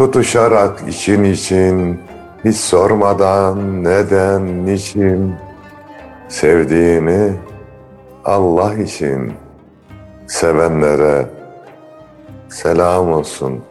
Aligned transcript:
Tutuşarak 0.00 0.88
için 0.88 1.24
için, 1.24 2.00
hiç 2.44 2.56
sormadan 2.56 3.84
neden, 3.84 4.66
niçin, 4.66 5.34
sevdiğini 6.28 7.32
Allah 8.24 8.74
için 8.74 9.32
sevenlere 10.26 11.26
selam 12.48 13.12
olsun.'' 13.12 13.69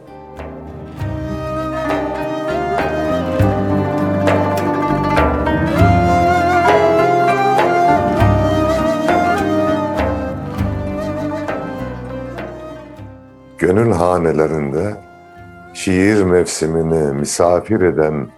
Şiir 15.84 16.22
mevsimini 16.22 17.12
misafir 17.12 17.80
eden 17.80 18.28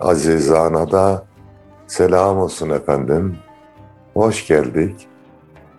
azizana 0.00 0.92
da 0.92 1.26
selam 1.86 2.38
olsun 2.38 2.70
efendim. 2.70 3.36
Hoş 4.14 4.46
geldik. 4.46 5.08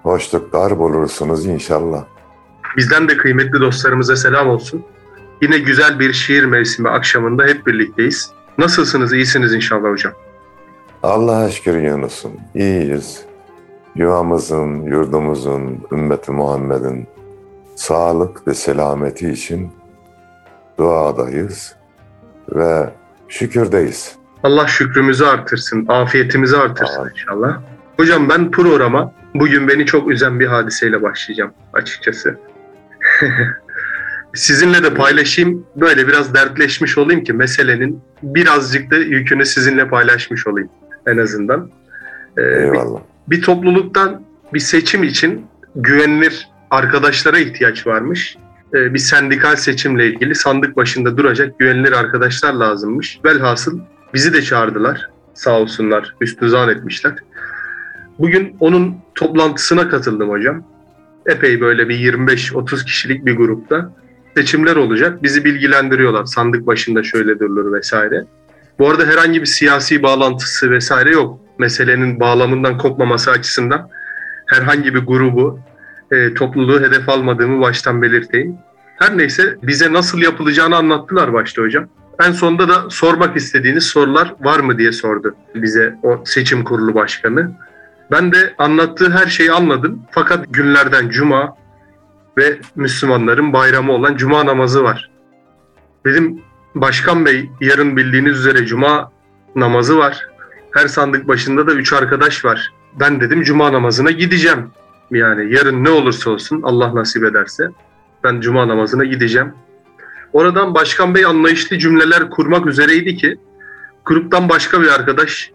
Hoşluklar 0.03 0.79
bulursunuz 0.79 1.45
inşallah. 1.45 2.05
Bizden 2.77 3.09
de 3.09 3.17
kıymetli 3.17 3.59
dostlarımıza 3.59 4.15
selam 4.15 4.47
olsun. 4.47 4.85
Yine 5.41 5.57
güzel 5.57 5.99
bir 5.99 6.13
şiir 6.13 6.43
mevsimi 6.43 6.89
akşamında 6.89 7.43
hep 7.43 7.67
birlikteyiz. 7.67 8.31
Nasılsınız? 8.57 9.13
İyisiniz 9.13 9.53
inşallah 9.53 9.89
hocam. 9.89 10.13
Allah'a 11.03 11.49
şükür 11.49 11.77
Yunus'um. 11.81 12.31
İyiyiz. 12.55 13.25
Yuvamızın, 13.95 14.81
yurdumuzun, 14.81 15.79
ümmeti 15.91 16.31
Muhammed'in 16.31 17.07
sağlık 17.75 18.47
ve 18.47 18.53
selameti 18.53 19.29
için 19.29 19.78
duadayız 20.79 21.75
ve 22.55 22.89
şükürdeyiz. 23.27 24.15
Allah 24.43 24.67
şükrümüzü 24.67 25.25
artırsın, 25.25 25.85
afiyetimizi 25.87 26.57
artırsın 26.57 27.01
Amin. 27.01 27.11
inşallah. 27.11 27.61
Hocam 27.97 28.29
ben 28.29 28.51
programa 28.51 29.13
bugün 29.35 29.67
beni 29.67 29.85
çok 29.85 30.11
üzen 30.11 30.39
bir 30.39 30.47
hadiseyle 30.47 31.01
başlayacağım 31.01 31.51
açıkçası. 31.73 32.37
sizinle 34.35 34.83
de 34.83 34.93
paylaşayım, 34.93 35.65
böyle 35.75 36.07
biraz 36.07 36.33
dertleşmiş 36.33 36.97
olayım 36.97 37.23
ki 37.23 37.33
meselenin 37.33 38.01
birazcık 38.23 38.91
da 38.91 38.97
yükünü 38.97 39.45
sizinle 39.45 39.87
paylaşmış 39.87 40.47
olayım 40.47 40.69
en 41.07 41.17
azından. 41.17 41.71
Ee, 42.37 42.41
Eyvallah. 42.41 42.99
Bir, 43.27 43.37
bir 43.37 43.41
topluluktan 43.41 44.21
bir 44.53 44.59
seçim 44.59 45.03
için 45.03 45.45
güvenilir 45.75 46.49
arkadaşlara 46.71 47.39
ihtiyaç 47.39 47.87
varmış. 47.87 48.37
Ee, 48.73 48.93
bir 48.93 48.99
sendikal 48.99 49.55
seçimle 49.55 50.07
ilgili 50.07 50.35
sandık 50.35 50.77
başında 50.77 51.17
duracak 51.17 51.59
güvenilir 51.59 51.91
arkadaşlar 51.91 52.53
lazımmış. 52.53 53.19
Velhasıl 53.25 53.79
bizi 54.13 54.33
de 54.33 54.41
çağırdılar. 54.41 55.09
Sağ 55.33 55.59
olsunlar, 55.59 56.15
üstüzan 56.21 56.69
etmişler. 56.69 57.13
Bugün 58.19 58.55
onun 58.59 58.95
toplantısına 59.15 59.89
katıldım 59.89 60.29
hocam. 60.29 60.63
Epey 61.25 61.61
böyle 61.61 61.89
bir 61.89 62.13
25-30 62.13 62.85
kişilik 62.85 63.25
bir 63.25 63.37
grupta 63.37 63.93
seçimler 64.37 64.75
olacak. 64.75 65.23
Bizi 65.23 65.45
bilgilendiriyorlar. 65.45 66.25
Sandık 66.25 66.67
başında 66.67 67.03
şöyle 67.03 67.39
durulur 67.39 67.73
vesaire. 67.73 68.25
Bu 68.79 68.89
arada 68.89 69.05
herhangi 69.05 69.41
bir 69.41 69.45
siyasi 69.45 70.03
bağlantısı 70.03 70.71
vesaire 70.71 71.11
yok. 71.11 71.39
Meselenin 71.59 72.19
bağlamından 72.19 72.77
kopmaması 72.77 73.31
açısından 73.31 73.89
herhangi 74.47 74.95
bir 74.95 74.99
grubu 74.99 75.59
e, 76.11 76.33
topluluğu 76.33 76.81
hedef 76.81 77.09
almadığımı 77.09 77.61
baştan 77.61 78.01
belirteyim. 78.01 78.57
Her 78.99 79.17
neyse 79.17 79.57
bize 79.63 79.93
nasıl 79.93 80.19
yapılacağını 80.19 80.75
anlattılar 80.75 81.33
başta 81.33 81.61
hocam. 81.61 81.87
En 82.19 82.31
sonunda 82.31 82.69
da 82.69 82.89
sormak 82.89 83.37
istediğiniz 83.37 83.83
sorular 83.83 84.35
var 84.39 84.59
mı 84.59 84.77
diye 84.77 84.91
sordu 84.91 85.35
bize 85.55 85.95
o 86.03 86.21
seçim 86.25 86.63
kurulu 86.63 86.95
başkanı. 86.95 87.51
Ben 88.11 88.31
de 88.31 88.53
anlattığı 88.57 89.11
her 89.11 89.27
şeyi 89.27 89.51
anladım. 89.51 90.01
Fakat 90.11 90.45
günlerden 90.49 91.09
cuma 91.09 91.55
ve 92.37 92.59
Müslümanların 92.75 93.53
bayramı 93.53 93.91
olan 93.91 94.15
cuma 94.15 94.45
namazı 94.45 94.83
var. 94.83 95.09
Dedim 96.05 96.41
başkan 96.75 97.25
bey 97.25 97.49
yarın 97.61 97.97
bildiğiniz 97.97 98.39
üzere 98.39 98.65
cuma 98.65 99.11
namazı 99.55 99.97
var. 99.97 100.27
Her 100.71 100.87
sandık 100.87 101.27
başında 101.27 101.67
da 101.67 101.73
üç 101.73 101.93
arkadaş 101.93 102.45
var. 102.45 102.73
Ben 102.99 103.21
dedim 103.21 103.43
cuma 103.43 103.73
namazına 103.73 104.11
gideceğim. 104.11 104.71
Yani 105.11 105.53
yarın 105.53 105.83
ne 105.83 105.89
olursa 105.89 106.29
olsun 106.29 106.61
Allah 106.63 106.95
nasip 106.95 107.23
ederse 107.23 107.69
ben 108.23 108.41
cuma 108.41 108.67
namazına 108.67 109.05
gideceğim. 109.05 109.53
Oradan 110.33 110.75
Başkan 110.75 111.15
Bey 111.15 111.25
anlayışlı 111.25 111.77
cümleler 111.77 112.29
kurmak 112.29 112.65
üzereydi 112.65 113.15
ki 113.15 113.37
gruptan 114.05 114.49
başka 114.49 114.81
bir 114.81 114.87
arkadaş 114.87 115.51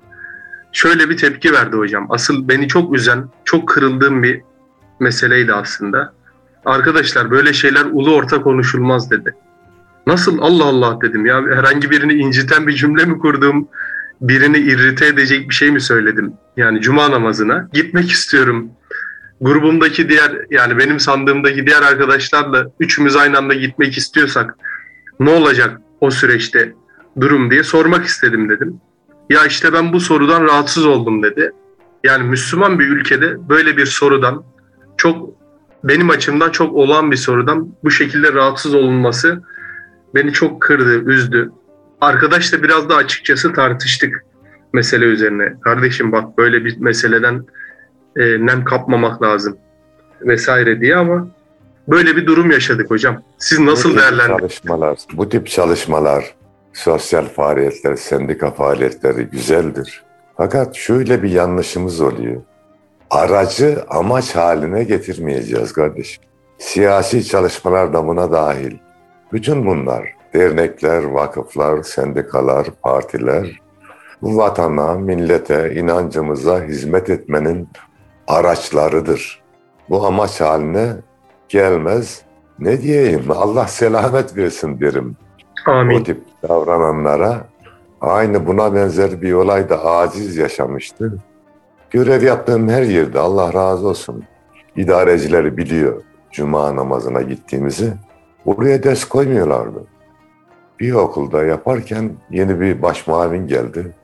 şöyle 0.72 1.10
bir 1.10 1.16
tepki 1.16 1.52
verdi 1.52 1.76
hocam. 1.76 2.06
Asıl 2.10 2.48
beni 2.48 2.68
çok 2.68 2.96
üzen, 2.96 3.24
çok 3.44 3.68
kırıldığım 3.68 4.22
bir 4.22 4.40
meseleydi 5.00 5.52
aslında. 5.52 6.12
Arkadaşlar 6.64 7.30
böyle 7.30 7.52
şeyler 7.52 7.84
ulu 7.84 8.14
orta 8.14 8.42
konuşulmaz 8.42 9.10
dedi. 9.10 9.34
Nasıl 10.06 10.38
Allah 10.40 10.64
Allah 10.64 10.98
dedim 11.02 11.26
ya 11.26 11.42
herhangi 11.42 11.90
birini 11.90 12.12
inciten 12.12 12.66
bir 12.66 12.72
cümle 12.72 13.04
mi 13.04 13.18
kurdum? 13.18 13.68
Birini 14.20 14.58
irrite 14.58 15.06
edecek 15.06 15.48
bir 15.48 15.54
şey 15.54 15.70
mi 15.70 15.80
söyledim? 15.80 16.32
Yani 16.56 16.80
cuma 16.80 17.10
namazına 17.10 17.68
gitmek 17.72 18.10
istiyorum 18.10 18.70
grubumdaki 19.44 20.08
diğer 20.08 20.32
yani 20.50 20.78
benim 20.78 21.00
sandığımdaki 21.00 21.66
diğer 21.66 21.82
arkadaşlarla 21.82 22.66
üçümüz 22.80 23.16
aynı 23.16 23.38
anda 23.38 23.54
gitmek 23.54 23.98
istiyorsak 23.98 24.56
ne 25.20 25.30
olacak 25.30 25.80
o 26.00 26.10
süreçte 26.10 26.72
durum 27.20 27.50
diye 27.50 27.62
sormak 27.62 28.04
istedim 28.04 28.48
dedim. 28.48 28.80
Ya 29.30 29.46
işte 29.46 29.72
ben 29.72 29.92
bu 29.92 30.00
sorudan 30.00 30.44
rahatsız 30.44 30.86
oldum 30.86 31.22
dedi. 31.22 31.52
Yani 32.04 32.22
Müslüman 32.24 32.78
bir 32.78 32.88
ülkede 32.88 33.48
böyle 33.48 33.76
bir 33.76 33.86
sorudan 33.86 34.44
çok 34.96 35.30
benim 35.84 36.10
açımdan 36.10 36.50
çok 36.50 36.74
olan 36.74 37.10
bir 37.10 37.16
sorudan 37.16 37.68
bu 37.84 37.90
şekilde 37.90 38.32
rahatsız 38.32 38.74
olunması 38.74 39.42
beni 40.14 40.32
çok 40.32 40.62
kırdı, 40.62 41.10
üzdü. 41.10 41.50
Arkadaşla 42.00 42.62
biraz 42.62 42.88
da 42.88 42.96
açıkçası 42.96 43.52
tartıştık 43.52 44.24
mesele 44.72 45.04
üzerine. 45.04 45.54
Kardeşim 45.60 46.12
bak 46.12 46.38
böyle 46.38 46.64
bir 46.64 46.76
meseleden 46.76 47.44
e, 48.16 48.46
nem 48.46 48.64
kapmamak 48.64 49.22
lazım 49.22 49.56
vesaire 50.20 50.80
diye 50.80 50.96
ama 50.96 51.28
böyle 51.88 52.16
bir 52.16 52.26
durum 52.26 52.50
yaşadık 52.50 52.90
hocam. 52.90 53.22
Siz 53.38 53.58
nasıl? 53.58 53.96
Çalışmalar, 53.98 54.98
bu 55.12 55.28
tip 55.28 55.46
çalışmalar, 55.46 56.34
sosyal 56.72 57.24
faaliyetler, 57.24 57.96
sendika 57.96 58.50
faaliyetleri 58.50 59.24
güzeldir. 59.24 60.02
Fakat 60.36 60.74
şöyle 60.74 61.22
bir 61.22 61.30
yanlışımız 61.30 62.00
oluyor. 62.00 62.42
Aracı 63.10 63.84
amaç 63.88 64.36
haline 64.36 64.84
getirmeyeceğiz 64.84 65.72
kardeşim. 65.72 66.24
Siyasi 66.58 67.24
çalışmalar 67.24 67.92
da 67.92 68.06
buna 68.06 68.32
dahil. 68.32 68.76
Bütün 69.32 69.66
bunlar, 69.66 70.14
dernekler, 70.34 71.04
vakıflar, 71.04 71.82
sendikalar, 71.82 72.66
partiler, 72.82 73.60
bu 74.22 74.36
vatana, 74.36 74.94
millete, 74.94 75.74
inancımıza 75.74 76.62
hizmet 76.62 77.10
etmenin 77.10 77.68
araçlarıdır. 78.28 79.42
Bu 79.90 80.06
amaç 80.06 80.40
haline 80.40 80.92
gelmez 81.48 82.24
Ne 82.58 82.82
diyeyim 82.82 83.24
Allah 83.30 83.66
selamet 83.66 84.36
versin 84.36 84.80
derim. 84.80 85.16
Amin. 85.66 86.00
O 86.00 86.02
tip 86.02 86.22
davrananlara 86.48 87.40
aynı 88.00 88.46
buna 88.46 88.74
benzer 88.74 89.22
bir 89.22 89.32
olay 89.32 89.68
da 89.68 89.84
aciz 89.84 90.36
yaşamıştı. 90.36 91.18
Görev 91.90 92.22
yaptığım 92.22 92.68
her 92.68 92.82
yerde 92.82 93.18
Allah 93.18 93.52
razı 93.54 93.88
olsun. 93.88 94.24
İdarecileri 94.76 95.56
biliyor 95.56 96.02
cuma 96.32 96.76
namazına 96.76 97.22
gittiğimizi. 97.22 97.92
Oraya 98.46 98.82
ders 98.82 99.04
koymuyorlardı. 99.04 99.84
Bir 100.80 100.92
okulda 100.92 101.44
yaparken 101.44 102.12
yeni 102.30 102.60
bir 102.60 102.82
baş 102.82 103.04
geldi. 103.46 103.94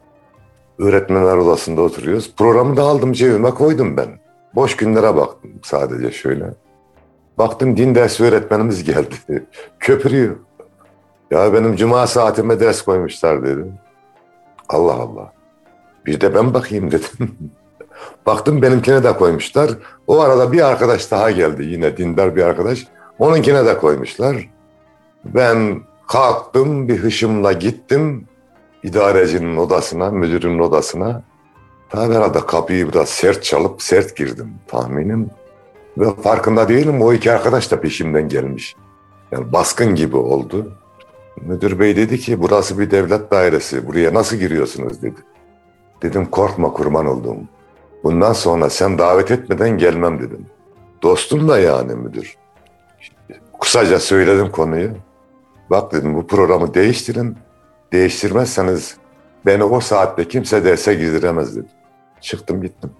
Öğretmenler 0.80 1.36
odasında 1.36 1.82
oturuyoruz. 1.82 2.34
Programı 2.36 2.76
da 2.76 2.82
aldım 2.82 3.12
cebime 3.12 3.50
koydum 3.50 3.96
ben. 3.96 4.08
Boş 4.54 4.76
günlere 4.76 5.16
baktım 5.16 5.50
sadece 5.62 6.10
şöyle. 6.10 6.44
Baktım 7.38 7.76
din 7.76 7.94
dersi 7.94 8.24
öğretmenimiz 8.24 8.84
geldi. 8.84 9.14
Köpürüyor. 9.80 10.36
Ya 11.30 11.52
benim 11.52 11.76
cuma 11.76 12.06
saatime 12.06 12.60
ders 12.60 12.82
koymuşlar 12.82 13.42
dedi. 13.42 13.64
Allah 14.68 14.92
Allah. 14.92 15.32
Bir 16.06 16.20
de 16.20 16.34
ben 16.34 16.54
bakayım 16.54 16.90
dedim. 16.90 17.38
Baktım 18.26 18.62
benimkine 18.62 19.04
de 19.04 19.16
koymuşlar. 19.16 19.70
O 20.06 20.20
arada 20.20 20.52
bir 20.52 20.60
arkadaş 20.60 21.10
daha 21.10 21.30
geldi 21.30 21.64
yine 21.64 21.96
dindar 21.96 22.36
bir 22.36 22.42
arkadaş. 22.42 22.86
Onunkine 23.18 23.66
de 23.66 23.78
koymuşlar. 23.78 24.36
Ben 25.24 25.80
kalktım 26.08 26.88
bir 26.88 26.98
hışımla 26.98 27.52
gittim 27.52 28.28
idarecinin 28.82 29.56
odasına, 29.56 30.10
müdürün 30.10 30.58
odasına. 30.58 31.22
Tabi 31.88 32.14
herhalde 32.14 32.46
kapıyı 32.46 32.92
biraz 32.92 33.08
sert 33.08 33.44
çalıp 33.44 33.82
sert 33.82 34.16
girdim 34.16 34.54
tahminim. 34.68 35.30
Ve 35.98 36.14
farkında 36.22 36.68
değilim 36.68 37.02
o 37.02 37.12
iki 37.12 37.32
arkadaş 37.32 37.70
da 37.70 37.80
peşimden 37.80 38.28
gelmiş. 38.28 38.76
Yani 39.32 39.52
baskın 39.52 39.94
gibi 39.94 40.16
oldu. 40.16 40.72
Müdür 41.40 41.78
bey 41.78 41.96
dedi 41.96 42.18
ki 42.18 42.42
burası 42.42 42.78
bir 42.78 42.90
devlet 42.90 43.30
dairesi. 43.30 43.86
Buraya 43.86 44.14
nasıl 44.14 44.36
giriyorsunuz 44.36 45.02
dedi. 45.02 45.14
Dedim 46.02 46.26
korkma 46.26 46.72
kurban 46.72 47.06
olduğum. 47.06 47.38
Bundan 48.04 48.32
sonra 48.32 48.70
sen 48.70 48.98
davet 48.98 49.30
etmeden 49.30 49.78
gelmem 49.78 50.18
dedim. 50.18 50.46
Dostum 51.02 51.48
da 51.48 51.58
yani 51.58 51.94
müdür. 51.94 52.36
Kısaca 53.60 53.98
söyledim 53.98 54.50
konuyu. 54.50 54.90
Bak 55.70 55.92
dedim 55.92 56.14
bu 56.14 56.26
programı 56.26 56.74
değiştirin. 56.74 57.36
Değiştirmezseniz 57.92 58.96
beni 59.46 59.64
o 59.64 59.80
saatte 59.80 60.28
kimse 60.28 60.64
derse 60.64 60.94
girdiremez 60.94 61.56
dedim. 61.56 61.68
Çıktım 62.20 62.62
gittim. 62.62 62.90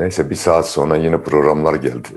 Neyse 0.00 0.30
bir 0.30 0.34
saat 0.34 0.68
sonra 0.68 0.96
yine 0.96 1.22
programlar 1.22 1.74
geldi. 1.74 2.08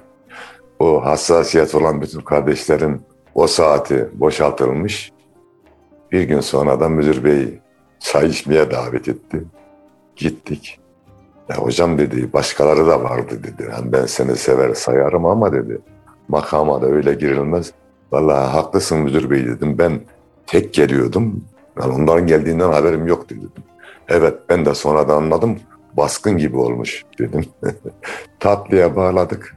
O 0.80 1.06
hassasiyet 1.06 1.75
olan 1.75 2.01
bütün 2.01 2.19
kardeşlerin 2.19 3.01
o 3.36 3.48
saati 3.48 4.10
boşaltılmış. 4.13 5.12
Bir 6.12 6.24
gün 6.24 6.39
sonra 6.39 6.80
da 6.80 6.89
müdür 6.89 7.24
bey 7.24 7.60
çay 8.00 8.28
içmeye 8.28 8.72
davet 8.72 9.07
etti. 9.07 9.44
Gittik. 10.16 10.80
Ya 11.50 11.57
hocam 11.57 11.98
dedi 11.98 12.33
başkaları 12.33 12.88
da 12.88 13.04
vardı 13.04 13.44
dedi. 13.44 13.69
Yani 13.72 13.92
ben 13.92 14.06
seni 14.06 14.36
sever 14.36 14.74
sayarım 14.74 15.25
ama 15.25 15.54
dedi. 15.54 15.80
Makama 16.28 16.81
da 16.81 16.86
öyle 16.86 17.13
girilmez. 17.13 17.74
Vallahi 18.12 18.51
haklısın 18.51 18.98
müdür 18.98 19.30
bey 19.30 19.45
dedim. 19.45 19.78
Ben 19.78 20.01
tek 20.48 20.74
geliyordum. 20.74 21.44
Yani 21.79 21.94
onların 21.94 22.27
geldiğinden 22.27 22.71
haberim 22.71 23.07
yoktu 23.07 23.35
dedim. 23.35 23.63
Evet 24.07 24.33
ben 24.50 24.65
de 24.65 24.75
sonradan 24.75 25.18
anladım. 25.18 25.59
Baskın 25.97 26.38
gibi 26.38 26.57
olmuş 26.57 27.03
dedim. 27.19 27.45
Tatlıya 28.39 28.95
bağladık. 28.95 29.56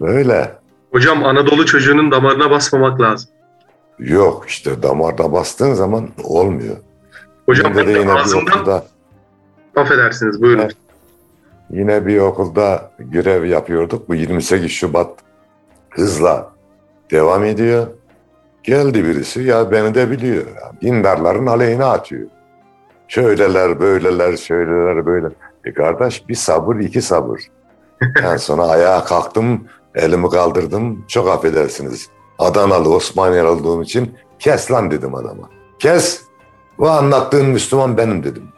Böyle. 0.00 0.52
Hocam 0.90 1.24
Anadolu 1.24 1.66
çocuğunun 1.66 2.10
damarına 2.10 2.50
basmamak 2.50 3.00
lazım. 3.00 3.30
Yok 3.98 4.44
işte 4.48 4.82
damarda 4.82 5.32
bastığın 5.32 5.74
zaman 5.74 6.08
olmuyor. 6.24 6.76
Hocam 7.46 7.72
ben 7.76 7.86
de 7.86 7.94
de 7.94 7.98
yine 7.98 8.12
bir 8.12 8.16
ağzımdan 8.20 8.58
okulda, 8.58 8.84
affedersiniz 9.76 10.42
buyurun. 10.42 10.62
Evet. 10.62 10.76
yine 11.70 12.06
bir 12.06 12.18
okulda 12.18 12.90
görev 12.98 13.44
yapıyorduk. 13.44 14.08
Bu 14.08 14.14
28 14.14 14.70
Şubat 14.70 15.10
hızla 15.90 16.52
devam 17.10 17.44
ediyor. 17.44 17.86
Geldi 18.64 19.04
birisi 19.04 19.42
ya 19.42 19.70
beni 19.70 19.94
de 19.94 20.10
biliyor. 20.10 20.44
Dindarların 20.82 21.46
aleyhine 21.46 21.84
atıyor. 21.84 22.28
Şöyleler, 23.08 23.80
böyleler, 23.80 24.36
şöyleler, 24.36 25.06
böyle. 25.06 25.28
E 25.64 25.74
kardeş 25.74 26.28
bir 26.28 26.34
sabır, 26.34 26.76
iki 26.76 27.02
sabır. 27.02 27.40
En 28.22 28.36
sonra 28.36 28.62
ayağa 28.62 29.04
kalktım, 29.04 29.64
elimi 29.94 30.30
kaldırdım. 30.30 31.04
Çok 31.08 31.28
affedersiniz. 31.28 32.08
Adanalı, 32.38 32.94
Osmaniyeli 32.94 33.46
olduğum 33.46 33.82
için 33.82 34.14
kes 34.38 34.70
lan 34.70 34.90
dedim 34.90 35.14
adama. 35.14 35.48
Kes. 35.78 36.22
Bu 36.78 36.90
anlattığın 36.90 37.46
Müslüman 37.46 37.96
benim 37.96 38.24
dedim. 38.24 38.48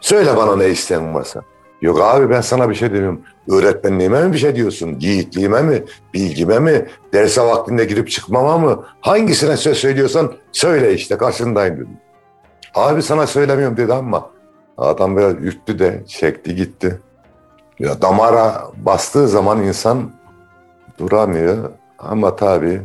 Söyle 0.00 0.36
bana 0.36 0.56
ne 0.56 0.68
isteğin 0.68 1.14
varsa. 1.14 1.42
Yok 1.82 2.00
abi 2.00 2.30
ben 2.30 2.40
sana 2.40 2.70
bir 2.70 2.74
şey 2.74 2.92
demiyorum. 2.92 3.22
Öğretmenliğime 3.50 4.22
mi 4.24 4.32
bir 4.32 4.38
şey 4.38 4.56
diyorsun? 4.56 4.96
Yiğitliğime 5.00 5.62
mi? 5.62 5.84
Bilgime 6.14 6.58
mi? 6.58 6.86
Derse 7.12 7.42
vaktinde 7.42 7.84
girip 7.84 8.10
çıkmama 8.10 8.58
mı? 8.58 8.84
Hangisine 9.00 9.56
söz 9.56 9.76
söylüyorsan 9.78 10.32
söyle 10.52 10.94
işte 10.94 11.16
karşındayım 11.16 11.76
dedim. 11.76 11.98
Abi 12.74 13.02
sana 13.02 13.26
söylemiyorum 13.26 13.76
dedi 13.76 13.92
ama 13.92 14.30
adam 14.78 15.16
böyle 15.16 15.38
ürktü 15.38 15.78
de 15.78 16.02
çekti 16.06 16.54
gitti. 16.54 17.00
Ya 17.78 18.02
damara 18.02 18.62
bastığı 18.76 19.28
zaman 19.28 19.62
insan 19.62 20.10
duramıyor 20.98 21.70
ama 21.98 22.36
tabii 22.36 22.82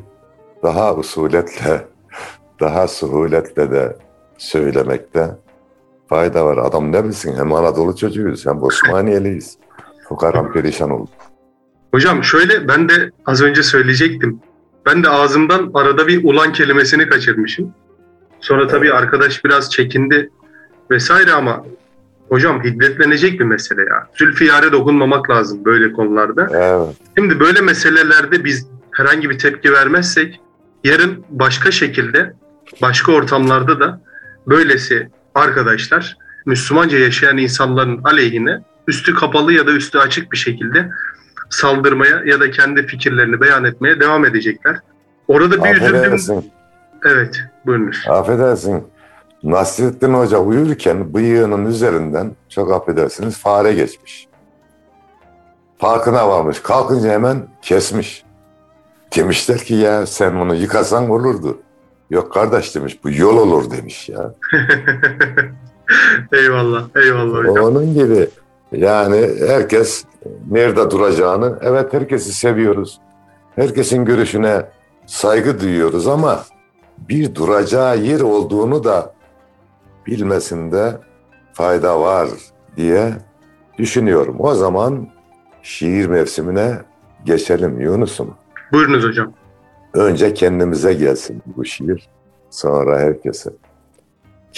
daha 0.64 0.96
usuletle, 0.96 1.82
daha 2.60 2.88
suhuletle 2.88 3.72
de 3.72 3.96
söylemekte 4.38 5.30
fayda 6.08 6.46
var. 6.46 6.58
Adam 6.58 6.92
ne 6.92 7.04
bilsin 7.04 7.36
hem 7.38 7.54
Anadolu 7.54 7.96
çocuğuyuz 7.96 8.46
hem 8.46 8.64
Osmaniyeliyiz. 8.64 9.58
Fukaram 10.10 10.54
perişan 10.54 10.90
oldu. 10.90 11.10
Hocam 11.94 12.24
şöyle 12.24 12.68
ben 12.68 12.90
de 12.90 13.12
az 13.26 13.42
önce 13.42 13.64
söyleyecektim. 13.64 14.40
Ben 14.86 15.04
de 15.04 15.10
ağzımdan 15.10 15.72
arada 15.74 16.08
bir 16.08 16.24
ulan 16.24 16.54
kelimesini 16.54 17.10
kaçırmışım. 17.10 17.74
Sonra 18.42 18.68
tabii 18.68 18.94
arkadaş 18.94 19.46
biraz 19.46 19.72
çekindi 19.72 20.30
vesaire 20.92 21.32
ama 21.32 21.66
hocam 22.30 22.64
hiddetlenecek 22.64 23.40
bir 23.40 23.46
mesele 23.46 23.82
ya. 23.82 24.08
Zülfiyare 24.16 24.72
dokunmamak 24.72 25.30
lazım 25.30 25.66
böyle 25.66 25.94
konularda. 25.94 26.48
Evet. 26.54 26.98
Şimdi 27.18 27.40
böyle 27.40 27.62
meselelerde 27.62 28.44
biz 28.44 28.68
herhangi 28.92 29.30
bir 29.30 29.40
tepki 29.40 29.74
vermezsek 29.74 30.40
yarın 30.84 31.26
başka 31.30 31.72
şekilde 31.72 32.34
başka 32.82 33.12
ortamlarda 33.12 33.80
da 33.80 34.02
böylesi 34.48 35.10
arkadaşlar 35.36 36.18
Müslümanca 36.46 36.98
yaşayan 37.00 37.38
insanların 37.38 38.04
aleyhine 38.04 38.60
üstü 38.88 39.16
kapalı 39.16 39.54
ya 39.54 39.68
da 39.68 39.72
üstü 39.72 39.98
açık 39.98 40.32
bir 40.32 40.38
şekilde 40.38 40.90
saldırmaya 41.50 42.22
ya 42.26 42.40
da 42.40 42.52
kendi 42.52 42.88
fikirlerini 42.88 43.42
beyan 43.42 43.64
etmeye 43.64 44.00
devam 44.00 44.26
edecekler. 44.26 44.80
Orada 45.28 45.64
bir 45.64 45.76
üzüldüm. 45.76 46.44
Evet, 47.06 47.44
buyurunuz. 47.66 48.06
affedersin. 48.08 48.84
Nasrettin 49.44 50.14
Hoca 50.14 50.38
uyurken 50.38 51.14
bıyığının 51.14 51.66
üzerinden 51.66 52.32
çok 52.50 52.74
affedersiniz 52.74 53.38
fare 53.38 53.74
geçmiş. 53.74 54.28
Farkına 55.78 56.30
varmış. 56.30 56.60
Kalkınca 56.60 57.10
hemen 57.10 57.48
kesmiş. 57.62 58.24
Demişler 59.16 59.58
ki 59.58 59.74
ya 59.76 60.06
sen 60.06 60.40
bunu 60.40 60.56
yıkasan 60.56 61.10
olurdu. 61.10 61.58
Yok 62.10 62.34
kardeş 62.34 62.76
demiş 62.76 63.04
bu 63.04 63.12
yol 63.12 63.38
olur 63.38 63.72
demiş 63.72 64.10
ya. 64.10 64.34
eyvallah, 66.34 66.84
eyvallah 66.96 67.40
hocam. 67.40 67.66
Onun 67.66 67.94
gibi 67.94 68.28
yani 68.72 69.30
herkes 69.48 70.06
nerede 70.52 70.92
duracağını 70.92 71.60
evet 71.62 71.94
herkesi 71.94 72.34
seviyoruz. 72.34 73.00
Herkesin 73.56 74.06
görüşüne 74.06 74.66
saygı 75.06 75.60
duyuyoruz 75.60 76.08
ama 76.08 76.44
bir 77.10 77.36
duracağı 77.36 77.98
yer 77.98 78.22
olduğunu 78.22 78.84
da 78.84 79.14
bilmesinde 80.08 80.98
fayda 81.54 82.02
var 82.02 82.30
diye 82.78 83.14
düşünüyorum. 83.78 84.36
O 84.40 84.54
zaman 84.54 85.08
şiir 85.62 86.06
mevsimine 86.08 86.82
geçelim 87.26 87.80
Yunus'um. 87.82 88.36
Buyurunuz 88.72 89.04
hocam. 89.04 89.34
Önce 89.94 90.34
kendimize 90.34 90.94
gelsin 90.94 91.44
bu 91.46 91.66
şiir, 91.66 92.10
sonra 92.50 93.00
herkese. 93.00 93.50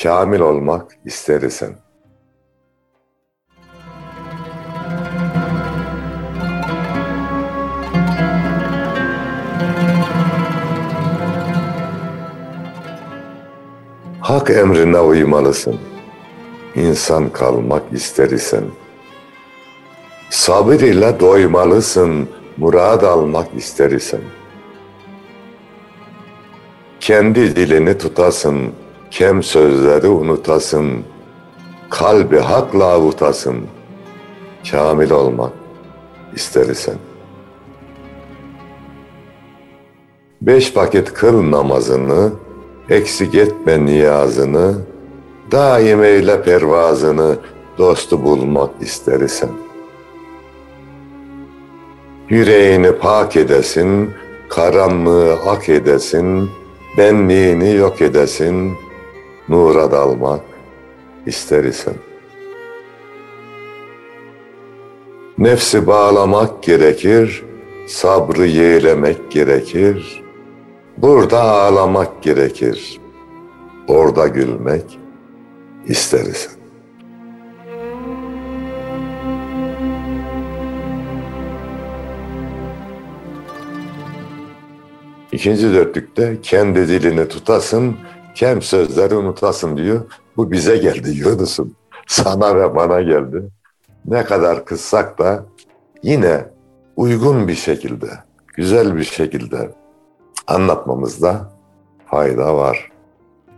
Kamil 0.04 0.39
olmak 0.39 0.92
ister 1.06 1.42
isen. 1.42 1.75
Hak 14.22 14.50
emrine 14.50 15.00
uymalısın. 15.00 15.80
İnsan 16.75 17.30
kalmak 17.30 17.84
ister 17.94 18.30
isen. 18.30 18.63
Sabır 20.30 20.80
ile 20.80 21.20
doymalısın, 21.20 22.30
murad 22.58 23.04
almak 23.04 23.48
ister 23.56 23.92
isen. 23.92 24.22
Kendi 27.06 27.56
dilini 27.56 27.98
tutasın, 27.98 28.72
kem 29.12 29.44
sözleri 29.44 30.08
unutasın, 30.08 31.04
kalbi 31.90 32.40
hakla 32.40 32.86
avutasın, 32.86 33.58
kamil 34.72 35.12
olmak 35.12 35.52
isterisen. 36.36 36.96
Beş 40.42 40.78
vakit 40.78 41.14
kıl 41.14 41.52
namazını, 41.52 42.32
eksik 42.90 43.36
etme 43.36 43.86
niyazını, 43.86 44.76
daim 45.52 46.04
eyle 46.04 46.42
pervazını, 46.42 47.36
dostu 47.78 48.24
bulmak 48.24 48.70
isterisen. 48.82 49.52
Yüreğini 52.30 52.92
pak 52.92 53.36
edesin, 53.36 54.10
karanlığı 54.50 55.34
ak 55.34 55.70
edesin, 55.70 56.50
benliğini 56.98 57.75
yok 57.75 58.02
edesin, 58.02 58.74
nura 59.50 59.92
dalmak 59.92 60.42
isterisen. 61.25 61.94
Nefsi 65.38 65.88
bağlamak 65.88 66.64
gerekir, 66.64 67.44
sabrı 67.88 68.46
yeğlemek 68.46 69.32
gerekir, 69.32 70.24
burada 70.98 71.42
ağlamak 71.42 72.24
gerekir, 72.24 73.02
orada 73.88 74.28
gülmek 74.28 75.00
isteriz. 75.88 76.55
İkinci 85.36 85.74
dörtlükte 85.74 86.38
kendi 86.42 86.88
dilini 86.88 87.27
tutasın, 87.27 87.98
kem 88.36 88.62
sözleri 88.62 89.15
unutasın 89.15 89.77
diyor. 89.77 90.01
Bu 90.38 90.51
bize 90.51 90.77
geldi 90.77 91.10
Yunus'um. 91.10 91.75
Sana 92.08 92.56
ve 92.56 92.75
bana 92.75 93.01
geldi. 93.01 93.44
Ne 94.06 94.25
kadar 94.25 94.65
kızsak 94.65 95.20
da 95.20 95.46
yine 96.04 96.46
uygun 96.96 97.48
bir 97.48 97.56
şekilde, 97.56 98.08
güzel 98.54 98.98
bir 98.98 99.04
şekilde 99.04 99.72
anlatmamızda 100.48 101.51
fayda 102.06 102.58
var. 102.58 102.92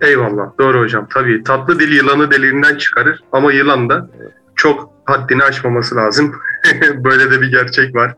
Eyvallah. 0.01 0.57
Doğru 0.59 0.79
hocam. 0.79 1.07
Tabii 1.13 1.43
tatlı 1.43 1.79
dil 1.79 1.91
yılanı 1.91 2.31
deliğinden 2.31 2.77
çıkarır 2.77 3.23
ama 3.31 3.53
yılan 3.53 3.89
da 3.89 4.09
çok 4.55 4.89
haddini 5.05 5.43
aşmaması 5.43 5.95
lazım. 5.95 6.35
Böyle 7.03 7.31
de 7.31 7.41
bir 7.41 7.51
gerçek 7.51 7.95
var. 7.95 8.15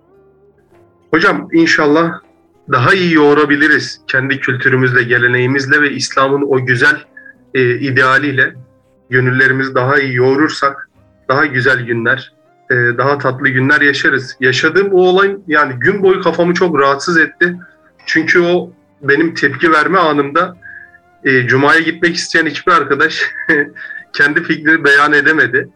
Hocam 1.11 1.47
inşallah 1.53 2.28
daha 2.71 2.93
iyi 2.93 3.13
yoğurabiliriz 3.13 4.01
kendi 4.07 4.39
kültürümüzle, 4.39 5.03
geleneğimizle 5.03 5.81
ve 5.81 5.91
İslam'ın 5.91 6.41
o 6.41 6.65
güzel 6.65 7.03
e, 7.53 7.75
idealiyle 7.75 8.53
gönüllerimizi 9.09 9.75
daha 9.75 9.99
iyi 9.99 10.15
yoğurursak 10.15 10.89
daha 11.29 11.45
güzel 11.45 11.81
günler, 11.81 12.33
e, 12.71 12.75
daha 12.75 13.17
tatlı 13.17 13.49
günler 13.49 13.81
yaşarız. 13.81 14.37
Yaşadığım 14.39 14.93
o 14.93 15.01
olay 15.01 15.37
yani 15.47 15.73
gün 15.73 16.03
boyu 16.03 16.21
kafamı 16.21 16.53
çok 16.53 16.79
rahatsız 16.79 17.17
etti. 17.17 17.55
Çünkü 18.05 18.39
o 18.39 18.71
benim 19.01 19.33
tepki 19.33 19.71
verme 19.71 19.99
anımda 19.99 20.57
e, 21.23 21.47
Cuma'ya 21.47 21.79
gitmek 21.79 22.15
isteyen 22.15 22.45
hiçbir 22.45 22.71
arkadaş 22.71 23.21
kendi 24.13 24.43
fikrini 24.43 24.83
beyan 24.83 25.13
edemedi. 25.13 25.69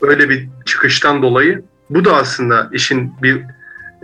Öyle 0.00 0.30
bir 0.30 0.48
çıkıştan 0.64 1.22
dolayı. 1.22 1.62
Bu 1.90 2.04
da 2.04 2.16
aslında 2.16 2.68
işin 2.72 3.12
bir 3.22 3.42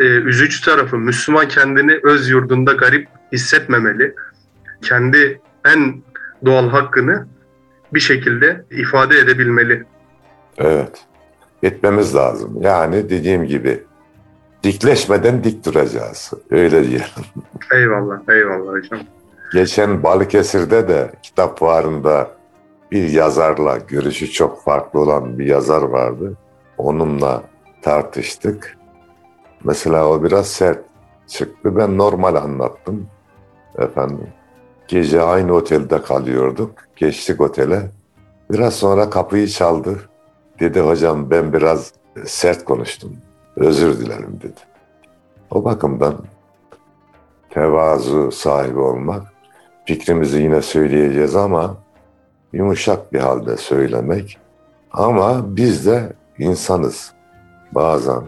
e, 0.00 0.04
üzücü 0.04 0.64
tarafı. 0.64 0.98
Müslüman 0.98 1.48
kendini 1.48 2.00
öz 2.02 2.30
yurdunda 2.30 2.72
garip 2.72 3.08
hissetmemeli. 3.32 4.14
Kendi 4.82 5.40
en 5.64 6.02
doğal 6.44 6.68
hakkını 6.68 7.26
bir 7.94 8.00
şekilde 8.00 8.64
ifade 8.70 9.18
edebilmeli. 9.18 9.84
Evet. 10.58 11.04
Etmemiz 11.62 12.14
lazım. 12.14 12.58
Yani 12.60 13.10
dediğim 13.10 13.44
gibi 13.44 13.84
dikleşmeden 14.62 15.44
dik 15.44 15.66
duracağız. 15.66 16.32
Öyle 16.50 16.88
diyelim. 16.88 17.06
Eyvallah, 17.74 18.20
eyvallah 18.28 18.72
hocam. 18.72 19.00
Geçen 19.52 20.02
Balıkesir'de 20.02 20.88
de 20.88 21.12
kitap 21.22 21.58
fuarında 21.58 22.30
bir 22.92 23.08
yazarla 23.08 23.78
görüşü 23.88 24.30
çok 24.30 24.64
farklı 24.64 25.00
olan 25.00 25.38
bir 25.38 25.46
yazar 25.46 25.82
vardı. 25.82 26.36
Onunla 26.78 27.42
tartıştık. 27.82 28.76
Mesela 29.64 30.08
o 30.08 30.24
biraz 30.24 30.46
sert 30.46 30.84
çıktı. 31.26 31.76
Ben 31.76 31.98
normal 31.98 32.34
anlattım. 32.34 33.06
Efendim. 33.78 34.28
Gece 34.88 35.22
aynı 35.22 35.52
otelde 35.52 36.02
kalıyorduk. 36.02 36.70
Geçtik 36.96 37.40
otele. 37.40 37.90
Biraz 38.50 38.74
sonra 38.74 39.10
kapıyı 39.10 39.48
çaldı. 39.48 40.00
Dedi 40.60 40.80
hocam 40.80 41.30
ben 41.30 41.52
biraz 41.52 41.92
sert 42.26 42.64
konuştum. 42.64 43.16
Özür 43.56 43.98
dilerim 43.98 44.40
dedi. 44.42 44.60
O 45.50 45.64
bakımdan 45.64 46.14
tevazu 47.50 48.32
sahibi 48.32 48.78
olmak, 48.78 49.22
fikrimizi 49.86 50.42
yine 50.42 50.62
söyleyeceğiz 50.62 51.36
ama 51.36 51.76
yumuşak 52.52 53.12
bir 53.12 53.20
halde 53.20 53.56
söylemek. 53.56 54.38
Ama 54.92 55.56
biz 55.56 55.86
de 55.86 56.12
insanız. 56.38 57.12
Bazen 57.72 58.22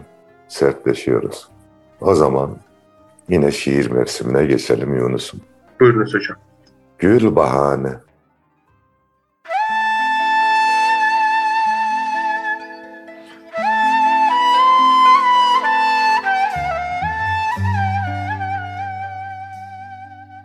sertleşiyoruz. 0.53 1.47
O 2.01 2.15
zaman 2.15 2.57
yine 3.29 3.51
şiir 3.51 3.91
mevsimine 3.91 4.45
geçelim 4.45 4.95
Yunus'um. 4.95 5.41
Buyurunuz 5.79 6.13
hocam. 6.13 6.37
Gül 6.97 7.35
bahane. 7.35 7.93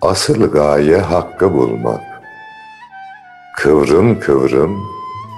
Asıl 0.03 0.51
gaye 0.51 0.99
hakkı 0.99 1.53
bulmak. 1.53 2.01
Kıvrım 3.57 4.21
kıvrım 4.21 4.81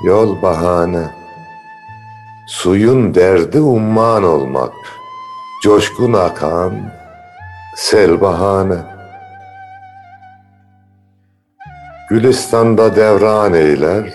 yol 0.05 0.43
bahane. 0.43 1.20
Suyun 2.63 3.15
derdi 3.15 3.61
umman 3.61 4.23
olmak. 4.23 4.73
Coşkun 5.63 6.13
akan 6.13 6.73
sel 7.77 8.21
bahane. 8.21 8.79
Gülistan'da 12.11 12.97
devran 12.97 13.55
eyler, 13.55 14.15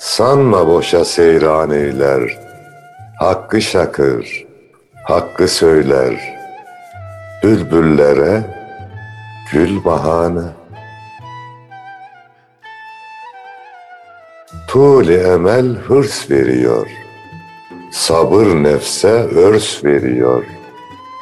sanma 0.00 0.66
boşa 0.66 1.04
seyran 1.04 1.70
eyler. 1.70 2.38
Hakkı 3.18 3.62
şakır, 3.62 4.46
hakkı 5.04 5.48
söyler, 5.48 6.14
bülbüllere 7.42 8.42
gül 9.52 9.84
bahane. 9.84 10.48
Tuli 14.68 15.16
emel 15.16 15.76
hırs 15.76 16.30
veriyor, 16.30 17.01
sabır 17.92 18.46
nefse 18.46 19.08
örs 19.12 19.84
veriyor. 19.84 20.44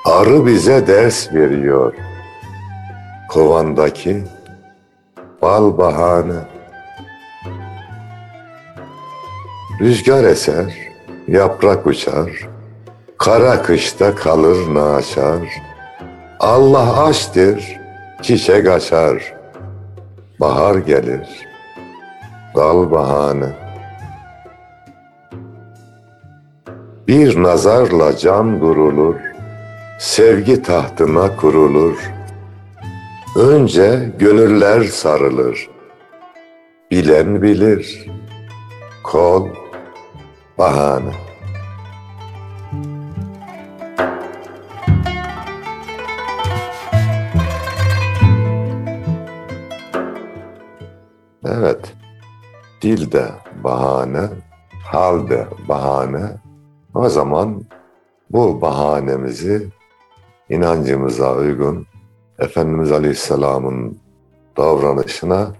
Arı 0.04 0.46
bize 0.46 0.86
ders 0.86 1.32
veriyor, 1.32 1.94
kovandaki 3.28 4.24
bal 5.42 5.78
bahane. 5.78 6.40
Rüzgar 9.80 10.24
eser, 10.24 10.74
yaprak 11.28 11.86
uçar, 11.86 12.48
kara 13.18 13.62
kışta 13.62 14.14
kalır 14.14 14.74
naçar. 14.74 15.48
Allah 16.40 17.04
aştır, 17.04 17.78
çiçek 18.22 18.68
açar, 18.68 19.34
bahar 20.40 20.74
gelir, 20.74 21.28
dal 22.56 22.90
bahane. 22.90 23.59
Bir 27.10 27.42
nazarla 27.42 28.16
can 28.16 28.60
durulur, 28.60 29.16
sevgi 29.98 30.62
tahtına 30.62 31.36
kurulur.'' 31.36 32.20
Önce 33.36 34.12
gönüller 34.18 34.82
sarılır. 34.84 35.70
Bilen 36.90 37.42
bilir. 37.42 38.06
Kol 39.02 39.48
bahane. 40.58 41.14
Evet. 51.44 51.94
Dilde 52.82 53.28
bahane, 53.64 54.28
halde 54.84 55.46
bahane. 55.68 56.49
O 56.94 57.08
zaman 57.08 57.62
bu 58.30 58.60
bahanemizi 58.60 59.68
inancımıza 60.48 61.36
uygun 61.36 61.86
Efendimiz 62.38 62.92
Aleyhisselam'ın 62.92 63.98
davranışına 64.56 65.52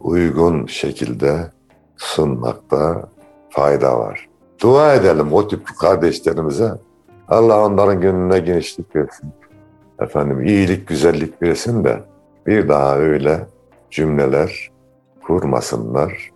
uygun 0.00 0.66
şekilde 0.66 1.50
sunmakta 1.96 3.08
fayda 3.50 3.98
var. 3.98 4.28
Dua 4.62 4.94
edelim 4.94 5.32
o 5.32 5.48
tip 5.48 5.78
kardeşlerimize. 5.78 6.72
Allah 7.28 7.66
onların 7.66 8.00
gönlüne 8.00 8.38
genişlik 8.38 8.96
versin. 8.96 9.30
Efendim 10.00 10.46
iyilik, 10.46 10.88
güzellik 10.88 11.42
versin 11.42 11.84
de 11.84 12.02
bir 12.46 12.68
daha 12.68 12.96
öyle 12.96 13.46
cümleler 13.90 14.70
kurmasınlar. 15.26 16.30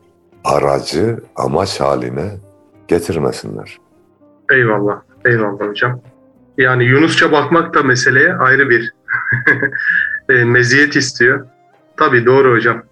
Aracı 0.44 1.22
amaç 1.36 1.80
haline 1.80 2.30
getirmesinler. 2.88 3.78
Eyvallah, 4.50 5.02
eyvallah 5.24 5.68
hocam. 5.68 6.00
Yani 6.58 6.84
Yunusça 6.84 7.32
bakmak 7.32 7.74
da 7.74 7.82
meseleye 7.82 8.34
ayrı 8.34 8.70
bir 8.70 8.92
e, 10.28 10.44
meziyet 10.44 10.96
istiyor. 10.96 11.46
Tabii 11.96 12.26
doğru 12.26 12.52
hocam. 12.52 12.82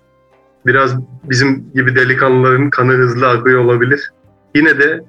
Biraz 0.67 0.97
bizim 1.25 1.73
gibi 1.75 1.97
delikanlıların 1.97 2.71
kanı 2.71 2.93
hızlı 2.93 3.29
akıyor 3.29 3.65
olabilir. 3.65 4.13
Yine 4.55 4.79
de 4.79 5.01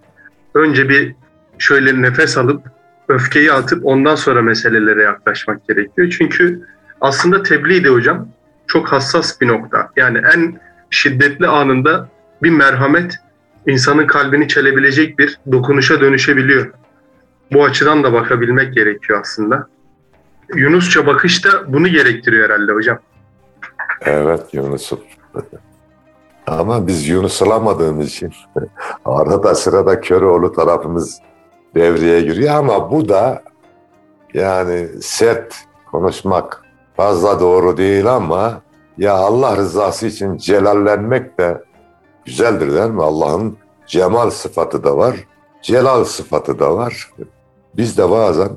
önce 0.53 0.89
bir 0.89 1.15
şöyle 1.57 2.01
nefes 2.01 2.37
alıp 2.37 2.61
öfkeyi 3.07 3.51
atıp 3.51 3.85
ondan 3.85 4.15
sonra 4.15 4.41
meselelere 4.41 5.03
yaklaşmak 5.03 5.67
gerekiyor. 5.67 6.15
Çünkü 6.17 6.61
aslında 7.01 7.43
tebliğ 7.43 7.83
de 7.83 7.89
hocam 7.89 8.27
çok 8.67 8.91
hassas 8.91 9.41
bir 9.41 9.47
nokta. 9.47 9.89
Yani 9.95 10.21
en 10.35 10.59
şiddetli 10.89 11.47
anında 11.47 12.09
bir 12.43 12.49
merhamet 12.49 13.19
insanın 13.67 14.07
kalbini 14.07 14.47
çelebilecek 14.47 15.19
bir 15.19 15.39
dokunuşa 15.51 16.01
dönüşebiliyor. 16.01 16.71
Bu 17.51 17.63
açıdan 17.63 18.03
da 18.03 18.13
bakabilmek 18.13 18.73
gerekiyor 18.73 19.21
aslında. 19.21 19.67
Yunusça 20.55 21.07
bakış 21.07 21.45
da 21.45 21.73
bunu 21.73 21.87
gerektiriyor 21.87 22.49
herhalde 22.49 22.71
hocam. 22.71 22.99
Evet 24.01 24.53
Yunus'um. 24.53 24.99
Ama 26.47 26.87
biz 26.87 27.07
Yunus 27.07 27.41
olamadığımız 27.41 28.07
için 28.07 28.33
arada 29.05 29.55
sırada 29.55 30.01
Köroğlu 30.01 30.53
tarafımız 30.53 31.19
devreye 31.75 32.21
giriyor 32.21 32.55
ama 32.55 32.91
bu 32.91 33.09
da 33.09 33.43
yani 34.33 34.87
sert 35.01 35.55
konuşmak 35.91 36.61
fazla 36.97 37.39
doğru 37.39 37.77
değil 37.77 38.05
ama 38.05 38.61
ya 38.97 39.13
Allah 39.13 39.57
rızası 39.57 40.07
için 40.07 40.37
celallenmek 40.37 41.39
de 41.39 41.63
güzeldir 42.25 42.73
değil 42.73 42.91
mi? 42.91 43.03
Allah'ın 43.03 43.57
cemal 43.87 44.29
sıfatı 44.29 44.83
da 44.83 44.97
var, 44.97 45.15
celal 45.61 46.03
sıfatı 46.03 46.59
da 46.59 46.75
var. 46.75 47.11
Biz 47.77 47.97
de 47.97 48.09
bazen 48.09 48.49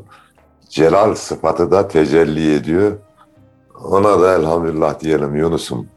celal 0.68 1.14
sıfatı 1.14 1.70
da 1.70 1.88
tecelli 1.88 2.54
ediyor. 2.54 2.92
Ona 3.84 4.20
da 4.20 4.34
elhamdülillah 4.34 5.00
diyelim 5.00 5.36
Yunus'um. 5.36 5.88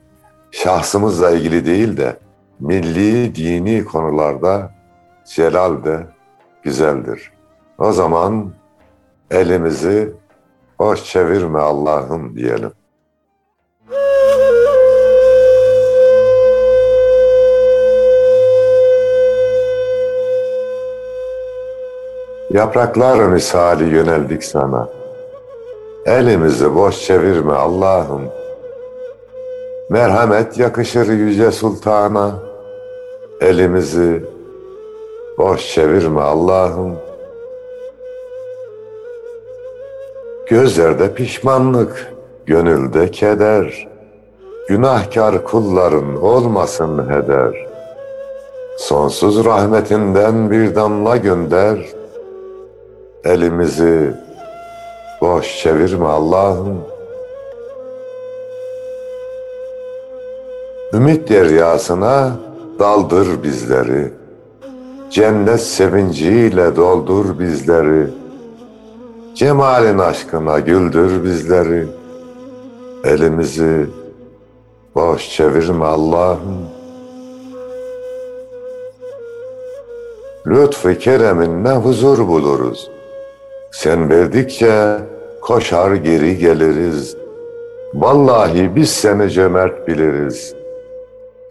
Şahsımızla 0.52 1.32
ilgili 1.32 1.66
değil 1.66 1.98
de 1.98 2.20
milli, 2.60 3.36
dini 3.36 3.86
konularda 3.86 4.72
celal 5.36 5.84
de 5.84 6.08
güzeldir. 6.64 7.32
O 7.78 7.92
zaman 7.92 8.54
elimizi 9.32 10.14
hoş 10.78 11.04
çevirme 11.04 11.60
Allah'ım 11.60 12.36
diyelim. 12.36 12.72
Yapraklar 22.56 23.20
misali 23.20 23.84
yöneldik 23.84 24.44
sana. 24.44 24.90
Elimizi 26.06 26.76
boş 26.76 27.02
çevirme 27.02 27.54
Allah'ım. 27.54 28.22
Merhamet 29.90 30.58
yakışır 30.58 31.08
yüce 31.08 31.52
sultana. 31.52 32.32
Elimizi 33.42 34.24
boş 35.38 35.74
çevirme 35.74 36.22
Allah'ım. 36.22 36.96
Gözlerde 40.50 41.14
pişmanlık, 41.14 42.14
gönülde 42.46 43.12
keder. 43.12 43.88
Günahkar 44.68 45.44
kulların 45.44 46.22
olmasın 46.22 47.10
heder. 47.10 47.68
Sonsuz 48.78 49.46
rahmetinden 49.46 50.52
bir 50.52 50.76
damla 50.76 51.18
gönder. 51.18 52.05
Elimizi 53.26 54.14
boş 55.22 55.60
çevirme 55.60 56.06
Allah'ım. 56.06 56.78
Ümit 60.94 61.30
deryasına 61.30 62.32
daldır 62.80 63.44
bizleri. 63.44 64.14
Cennet 65.12 65.62
sevinciyle 65.62 66.76
doldur 66.76 67.40
bizleri. 67.40 68.08
Cemalin 69.36 69.98
aşkına 69.98 70.60
güldür 70.60 71.24
bizleri. 71.24 71.88
Elimizi 73.04 73.88
boş 74.96 75.30
çevirme 75.30 75.86
Allah'ım. 75.86 76.58
Lütfü 80.48 81.00
kereminle 81.00 81.72
huzur 81.72 82.28
buluruz. 82.28 82.95
Sen 83.72 84.10
verdikçe 84.10 84.98
koşar 85.42 85.92
geri 85.92 86.38
geliriz. 86.38 87.18
Vallahi 87.94 88.76
biz 88.76 88.90
seni 88.90 89.30
cömert 89.30 89.88
biliriz. 89.88 90.56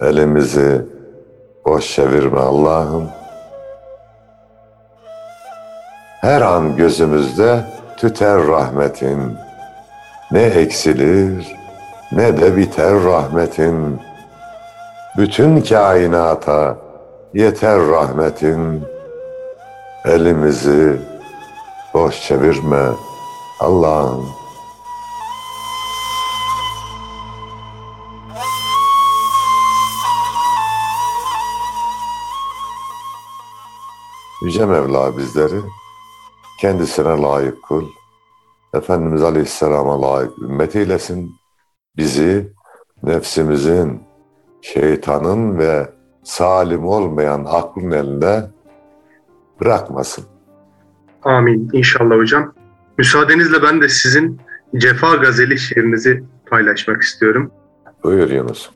Elimizi 0.01 0.83
boş 1.67 1.95
çevirme 1.95 2.41
Allah'ım. 2.41 3.09
Her 6.21 6.41
an 6.41 6.77
gözümüzde 6.77 7.61
tüter 7.97 8.47
rahmetin. 8.47 9.37
Ne 10.33 10.43
eksilir 10.43 11.55
ne 12.13 12.41
de 12.41 12.57
biter 12.57 13.05
rahmetin. 13.05 14.01
Bütün 15.17 15.61
kainata 15.61 16.77
yeter 17.35 17.79
rahmetin. 17.79 18.83
Elimizi 20.05 20.97
boş 21.95 22.23
çevirme 22.23 22.89
Allah'ım. 23.61 24.29
Yüce 34.43 34.67
Mevla 34.67 35.19
bizleri 35.19 35.61
kendisine 36.61 37.23
layık 37.23 37.63
kul, 37.63 37.85
Efendimiz 38.75 39.23
Aleyhisselam'a 39.23 40.03
layık 40.03 40.39
ümmet 40.39 40.77
eylesin. 40.77 41.35
Bizi 41.97 42.53
nefsimizin, 43.03 44.03
şeytanın 44.63 45.59
ve 45.59 45.93
salim 46.25 46.87
olmayan 46.87 47.45
aklın 47.49 47.91
elinde 47.91 48.51
bırakmasın. 49.61 50.34
Amin. 51.25 51.71
İnşallah 51.73 52.17
hocam. 52.17 52.55
Müsaadenizle 52.99 53.63
ben 53.63 53.81
de 53.81 53.89
sizin 53.89 54.41
Cefa 54.77 55.17
Gazeli 55.17 55.59
şiirinizi 55.59 56.25
paylaşmak 56.47 57.03
istiyorum. 57.03 57.51
Buyur 58.05 58.31
Yunus. 58.31 58.71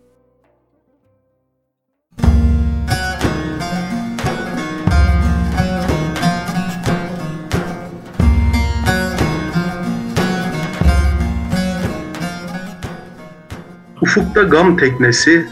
Ufukta 14.02 14.42
gam 14.42 14.76
teknesi, 14.76 15.46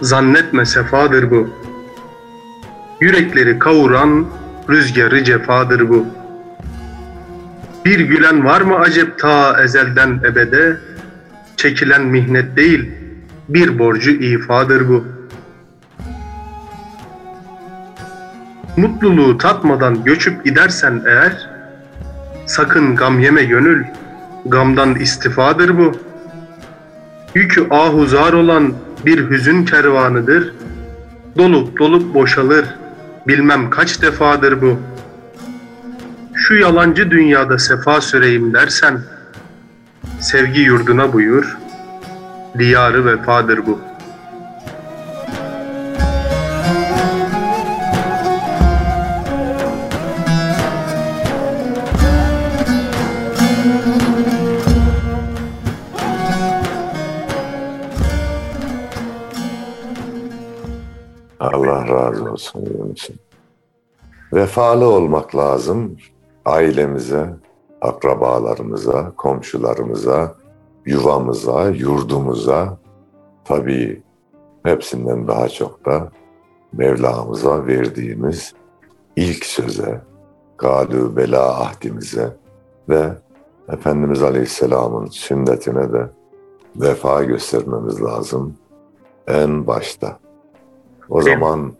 zannetme 0.00 0.66
sefadır 0.66 1.30
bu. 1.30 1.48
Yürekleri 3.00 3.58
kavuran 3.58 4.26
rüzgarı 4.68 5.24
cefadır 5.24 5.88
bu. 5.88 6.17
Bir 7.84 8.00
gülen 8.00 8.44
var 8.44 8.60
mı 8.60 8.76
acep 8.76 9.18
ta 9.18 9.62
ezelden 9.62 10.20
ebede? 10.24 10.76
Çekilen 11.56 12.02
mihnet 12.02 12.56
değil, 12.56 12.90
bir 13.48 13.78
borcu 13.78 14.10
ifadır 14.10 14.88
bu. 14.88 15.04
Mutluluğu 18.76 19.38
tatmadan 19.38 20.04
göçüp 20.04 20.44
gidersen 20.44 21.02
eğer, 21.06 21.50
sakın 22.46 22.96
gam 22.96 23.20
yeme 23.20 23.44
gönül, 23.44 23.84
gamdan 24.46 24.94
istifadır 24.94 25.78
bu. 25.78 25.92
Yükü 27.34 27.66
ahuzar 27.70 28.32
olan 28.32 28.74
bir 29.06 29.30
hüzün 29.30 29.64
kervanıdır, 29.64 30.54
dolup 31.38 31.78
dolup 31.78 32.14
boşalır, 32.14 32.64
bilmem 33.26 33.70
kaç 33.70 34.02
defadır 34.02 34.62
bu. 34.62 34.78
Şu 36.48 36.54
yalancı 36.54 37.10
dünyada 37.10 37.58
sefa 37.58 38.00
süreyim 38.00 38.54
dersen, 38.54 39.00
sevgi 40.20 40.60
yurduna 40.60 41.12
buyur, 41.12 41.58
diyarı 42.58 43.06
vefadır 43.06 43.66
bu. 43.66 43.80
Allah 61.40 61.88
razı 61.88 62.24
olsun. 62.32 62.64
Vefalı 64.32 64.86
olmak 64.86 65.36
lazım 65.36 65.96
ailemize, 66.48 67.30
akrabalarımıza, 67.80 69.12
komşularımıza, 69.16 70.34
yuvamıza, 70.86 71.68
yurdumuza, 71.68 72.78
tabii 73.44 74.02
hepsinden 74.62 75.28
daha 75.28 75.48
çok 75.48 75.86
da 75.86 76.10
Mevlamıza 76.72 77.66
verdiğimiz 77.66 78.54
ilk 79.16 79.44
söze, 79.44 80.00
galü 80.58 81.16
bela 81.16 81.60
ahdimize 81.60 82.36
ve 82.88 83.12
Efendimiz 83.72 84.22
Aleyhisselam'ın 84.22 85.06
sünnetine 85.06 85.92
de 85.92 86.10
vefa 86.76 87.24
göstermemiz 87.24 88.02
lazım 88.02 88.54
en 89.26 89.66
başta. 89.66 90.18
O 91.08 91.22
zaman 91.22 91.72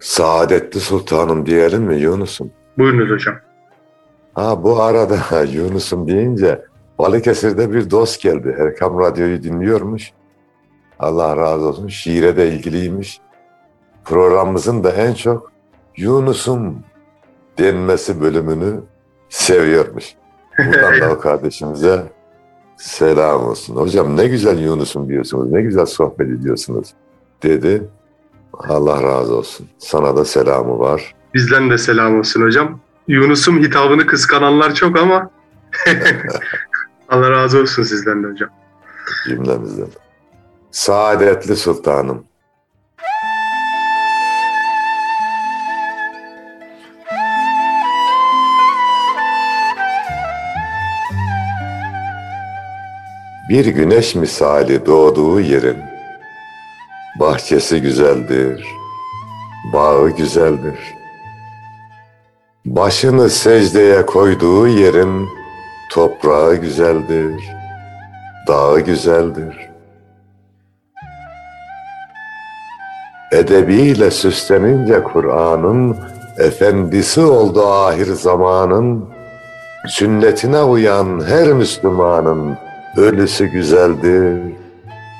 Saadetli 0.00 0.80
Sultanım 0.80 1.46
diyelim 1.46 1.82
mi 1.82 1.96
Yunus'um? 1.96 2.50
Buyurunuz 2.78 3.10
hocam. 3.10 3.45
Ha 4.36 4.62
bu 4.62 4.82
arada 4.82 5.42
Yunus'um 5.52 6.08
deyince 6.08 6.64
Balıkesir'de 6.98 7.72
bir 7.72 7.90
dost 7.90 8.22
geldi. 8.22 8.56
Erkam 8.58 8.98
Radyo'yu 9.00 9.42
dinliyormuş. 9.42 10.12
Allah 10.98 11.36
razı 11.36 11.68
olsun. 11.68 11.88
Şiire 11.88 12.36
de 12.36 12.48
ilgiliymiş. 12.52 13.20
Programımızın 14.04 14.84
da 14.84 14.92
en 14.92 15.14
çok 15.14 15.52
Yunus'um 15.96 16.78
denmesi 17.58 18.20
bölümünü 18.20 18.80
seviyormuş. 19.28 20.14
Buradan 20.58 21.00
da 21.00 21.14
o 21.14 21.18
kardeşimize 21.20 22.02
selam 22.76 23.46
olsun. 23.46 23.76
Hocam 23.76 24.16
ne 24.16 24.26
güzel 24.26 24.58
Yunus'um 24.58 25.08
diyorsunuz, 25.08 25.50
ne 25.52 25.62
güzel 25.62 25.86
sohbet 25.86 26.28
ediyorsunuz 26.28 26.94
dedi. 27.42 27.88
Allah 28.52 29.02
razı 29.02 29.36
olsun. 29.36 29.66
Sana 29.78 30.16
da 30.16 30.24
selamı 30.24 30.78
var. 30.78 31.14
Bizden 31.34 31.70
de 31.70 31.78
selam 31.78 32.18
olsun 32.18 32.42
hocam. 32.42 32.80
Yunus'um 33.08 33.62
hitabını 33.62 34.06
kıskananlar 34.06 34.74
çok 34.74 34.98
ama 34.98 35.30
Allah 37.08 37.30
razı 37.30 37.60
olsun 37.60 37.82
sizden 37.82 38.22
de 38.24 38.28
hocam. 38.28 38.50
cümlemizden. 39.28 39.88
Saadetli 40.70 41.56
Sultanım. 41.56 42.24
Bir 53.48 53.66
güneş 53.66 54.14
misali 54.14 54.86
doğduğu 54.86 55.40
yerin 55.40 55.76
bahçesi 57.20 57.82
güzeldir, 57.82 58.66
bağı 59.72 60.10
güzeldir. 60.10 60.94
Başını 62.66 63.30
secdeye 63.30 64.06
koyduğu 64.06 64.68
yerin 64.68 65.28
toprağı 65.92 66.56
güzeldir, 66.56 67.44
dağı 68.48 68.80
güzeldir. 68.80 69.70
Edebiyle 73.32 74.10
süslenince 74.10 75.02
Kur'an'ın 75.02 75.96
efendisi 76.38 77.20
oldu 77.20 77.66
ahir 77.66 78.06
zamanın, 78.06 79.04
sünnetine 79.88 80.62
uyan 80.62 81.24
her 81.26 81.52
Müslümanın 81.52 82.58
ölüsü 82.96 83.46
güzeldir, 83.46 84.40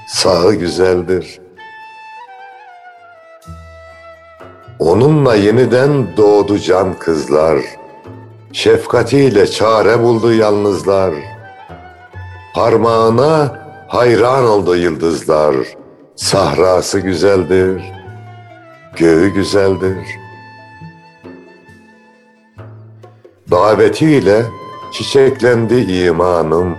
sağı 0.08 0.54
güzeldir. 0.54 1.45
Onunla 4.78 5.34
yeniden 5.34 6.16
doğdu 6.16 6.58
can 6.58 6.98
kızlar, 6.98 7.58
şefkatiyle 8.52 9.46
çare 9.46 10.02
buldu 10.02 10.32
yalnızlar. 10.32 11.14
Parmağına 12.54 13.58
hayran 13.88 14.44
oldu 14.44 14.76
yıldızlar, 14.76 15.56
sahrası 16.16 17.00
güzeldir, 17.00 17.82
göğü 18.96 19.28
güzeldir. 19.28 19.96
Davetiyle 23.50 24.42
çiçeklendi 24.92 25.74
imanım, 25.74 26.76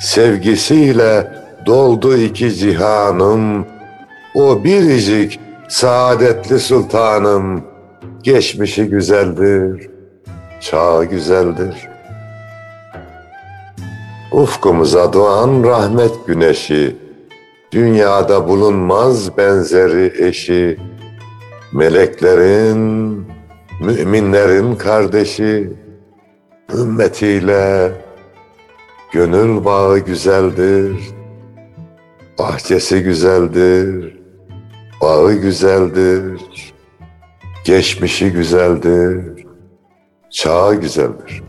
sevgisiyle 0.00 1.32
doldu 1.66 2.16
iki 2.16 2.54
cihanım. 2.54 3.66
O 4.34 4.64
biricik 4.64 5.40
saadetli 5.70 6.58
sultanım, 6.58 7.64
geçmişi 8.22 8.86
güzeldir, 8.86 9.90
çağı 10.60 11.04
güzeldir. 11.04 11.88
Ufkumuza 14.32 15.12
doğan 15.12 15.64
rahmet 15.64 16.26
güneşi, 16.26 16.96
dünyada 17.72 18.48
bulunmaz 18.48 19.36
benzeri 19.36 20.26
eşi, 20.26 20.78
meleklerin, 21.72 23.24
müminlerin 23.80 24.74
kardeşi, 24.74 25.70
ümmetiyle 26.74 27.92
gönül 29.12 29.64
bağı 29.64 29.98
güzeldir, 29.98 30.96
bahçesi 32.38 33.02
güzeldir, 33.02 34.19
bağı 35.00 35.32
güzeldir, 35.32 36.42
geçmişi 37.64 38.32
güzeldir, 38.32 39.46
çağı 40.30 40.74
güzeldir. 40.74 41.42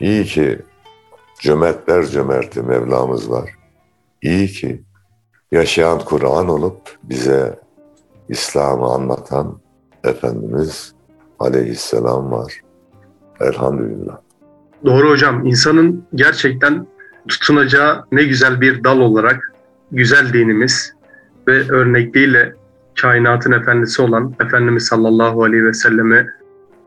İyi 0.00 0.24
ki 0.24 0.58
cömertler 1.40 2.06
cömerti 2.06 2.62
Mevlamız 2.62 3.30
var. 3.30 3.50
İyi 4.22 4.46
ki 4.48 4.82
yaşayan 5.52 5.98
Kur'an 5.98 6.48
olup 6.48 6.98
bize 7.02 7.58
İslam'ı 8.28 8.86
anlatan 8.86 9.63
Efendimiz 10.04 10.94
Aleyhisselam 11.38 12.32
var. 12.32 12.60
Elhamdülillah. 13.40 14.16
Doğru 14.84 15.10
hocam. 15.10 15.46
İnsanın 15.46 16.04
gerçekten 16.14 16.86
tutunacağı 17.28 18.04
ne 18.12 18.24
güzel 18.24 18.60
bir 18.60 18.84
dal 18.84 18.98
olarak 18.98 19.52
güzel 19.92 20.32
dinimiz 20.32 20.94
ve 21.48 21.70
örnekliğiyle 21.70 22.54
kainatın 23.00 23.52
efendisi 23.52 24.02
olan 24.02 24.34
Efendimiz 24.40 24.86
sallallahu 24.86 25.44
aleyhi 25.44 25.64
ve 25.64 25.72
selleme 25.72 26.26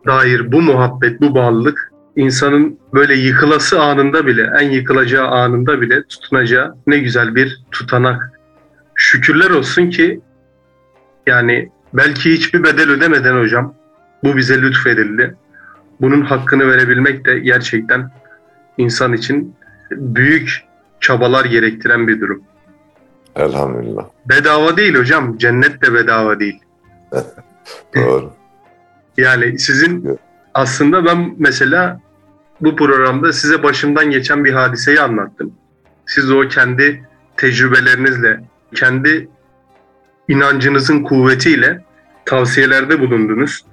dair 0.06 0.52
bu 0.52 0.62
muhabbet, 0.62 1.22
bu 1.22 1.36
bağlılık 1.36 1.92
insanın 2.16 2.80
böyle 2.94 3.16
yıkılası 3.16 3.82
anında 3.82 4.28
bile, 4.28 4.52
en 4.60 4.70
yıkılacağı 4.70 5.28
anında 5.28 5.82
bile 5.82 6.04
tutunacağı 6.04 6.76
ne 6.88 6.98
güzel 6.98 7.36
bir 7.36 7.64
tutanak. 7.72 8.32
Şükürler 8.96 9.50
olsun 9.50 9.90
ki 9.90 10.22
yani 11.28 11.72
belki 11.98 12.34
hiçbir 12.34 12.64
bedel 12.64 12.90
ödemeden 12.90 13.40
hocam 13.40 13.74
bu 14.24 14.38
bize 14.38 14.62
lütfedildi. 14.62 15.36
Bunun 16.02 16.22
hakkını 16.22 16.68
verebilmek 16.68 17.26
de 17.26 17.40
gerçekten 17.40 18.12
insan 18.78 19.14
için 19.14 19.56
büyük 19.92 20.64
çabalar 21.00 21.46
gerektiren 21.46 22.08
bir 22.08 22.22
durum. 22.22 22.44
Elhamdülillah. 23.36 24.06
Bedava 24.26 24.78
değil 24.78 24.96
hocam, 24.96 25.38
cennet 25.38 25.82
de 25.82 25.94
bedava 25.94 26.40
değil. 26.40 26.60
Doğru. 27.96 28.34
Yani 29.18 29.60
sizin 29.60 30.20
aslında 30.54 31.06
ben 31.06 31.36
mesela 31.38 32.02
bu 32.62 32.76
programda 32.76 33.34
size 33.34 33.64
başımdan 33.64 34.12
geçen 34.12 34.46
bir 34.46 34.54
hadiseyi 34.54 35.02
anlattım. 35.02 35.54
Siz 36.06 36.32
o 36.32 36.48
kendi 36.48 37.04
tecrübelerinizle, 37.38 38.44
kendi 38.76 39.30
inancınızın 40.28 41.04
kuvvetiyle 41.04 41.87
tavsiyelerde 42.28 43.00
bulundunuz. 43.00 43.66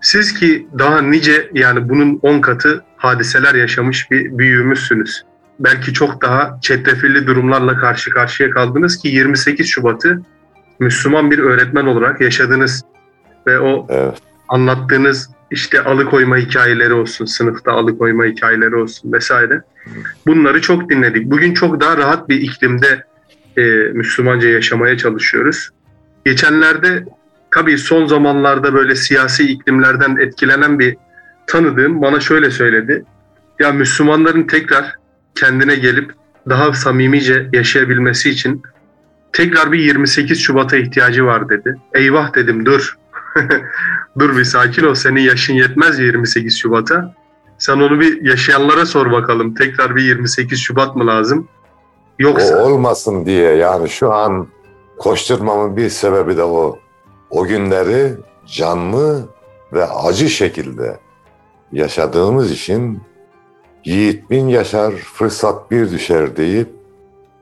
Siz 0.00 0.34
ki 0.34 0.68
daha 0.78 1.02
nice 1.02 1.50
yani 1.52 1.88
bunun 1.88 2.18
10 2.22 2.40
katı 2.40 2.84
hadiseler 2.96 3.54
yaşamış 3.54 4.10
bir 4.10 4.38
büyüğümüzsünüz. 4.38 5.22
Belki 5.60 5.92
çok 5.92 6.22
daha 6.22 6.58
çetrefilli 6.62 7.26
durumlarla 7.26 7.76
karşı 7.76 8.10
karşıya 8.10 8.50
kaldınız 8.50 8.98
ki 8.98 9.08
28 9.08 9.66
Şubat'ı 9.66 10.22
Müslüman 10.80 11.30
bir 11.30 11.38
öğretmen 11.38 11.86
olarak 11.86 12.20
yaşadığınız 12.20 12.84
ve 13.46 13.60
o 13.60 13.86
Evet. 13.90 14.18
anlattığınız 14.48 15.30
işte 15.50 15.80
alıkoyma 15.80 16.36
hikayeleri 16.36 16.92
olsun, 16.92 17.24
sınıfta 17.24 17.72
alıkoyma 17.72 18.24
hikayeleri 18.24 18.76
olsun 18.76 19.12
vesaire. 19.12 19.62
Bunları 20.26 20.60
çok 20.60 20.90
dinledik. 20.90 21.30
Bugün 21.30 21.54
çok 21.54 21.80
daha 21.80 21.96
rahat 21.96 22.28
bir 22.28 22.40
iklimde 22.40 23.04
e, 23.56 23.62
Müslümanca 23.92 24.48
yaşamaya 24.48 24.98
çalışıyoruz. 24.98 25.70
Geçenlerde 26.24 27.04
tabii 27.56 27.78
son 27.78 28.06
zamanlarda 28.06 28.74
böyle 28.74 28.96
siyasi 28.96 29.52
iklimlerden 29.52 30.16
etkilenen 30.16 30.78
bir 30.78 30.96
tanıdığım 31.46 32.02
bana 32.02 32.20
şöyle 32.20 32.50
söyledi. 32.50 33.04
Ya 33.58 33.72
Müslümanların 33.72 34.46
tekrar 34.46 34.94
kendine 35.34 35.74
gelip 35.74 36.12
daha 36.48 36.72
samimice 36.72 37.48
yaşayabilmesi 37.52 38.30
için 38.30 38.62
tekrar 39.32 39.72
bir 39.72 39.78
28 39.78 40.40
Şubat'a 40.40 40.76
ihtiyacı 40.76 41.24
var 41.24 41.48
dedi. 41.48 41.76
Eyvah 41.94 42.34
dedim 42.34 42.66
dur. 42.66 42.98
dur 44.18 44.36
bir 44.36 44.44
sakin 44.44 44.84
ol 44.84 44.94
senin 44.94 45.20
yaşın 45.20 45.54
yetmez 45.54 45.98
28 45.98 46.58
Şubat'a. 46.58 47.14
Sen 47.58 47.76
onu 47.76 48.00
bir 48.00 48.24
yaşayanlara 48.24 48.86
sor 48.86 49.12
bakalım. 49.12 49.54
Tekrar 49.54 49.96
bir 49.96 50.02
28 50.02 50.60
Şubat 50.60 50.96
mı 50.96 51.06
lazım? 51.06 51.48
Yoksa 52.18 52.56
O 52.56 52.70
olmasın 52.70 53.26
diye 53.26 53.54
yani 53.54 53.88
şu 53.88 54.12
an 54.12 54.48
koşturmamın 54.98 55.76
bir 55.76 55.88
sebebi 55.88 56.36
de 56.36 56.42
o. 56.42 56.85
O 57.36 57.46
günleri 57.46 58.12
canlı 58.46 59.28
ve 59.72 59.86
acı 59.86 60.28
şekilde 60.28 60.98
yaşadığımız 61.72 62.50
için 62.50 63.00
yiğit 63.84 64.30
bin 64.30 64.48
yaşar, 64.48 64.92
fırsat 64.92 65.70
bir 65.70 65.90
düşer 65.90 66.36
deyip 66.36 66.68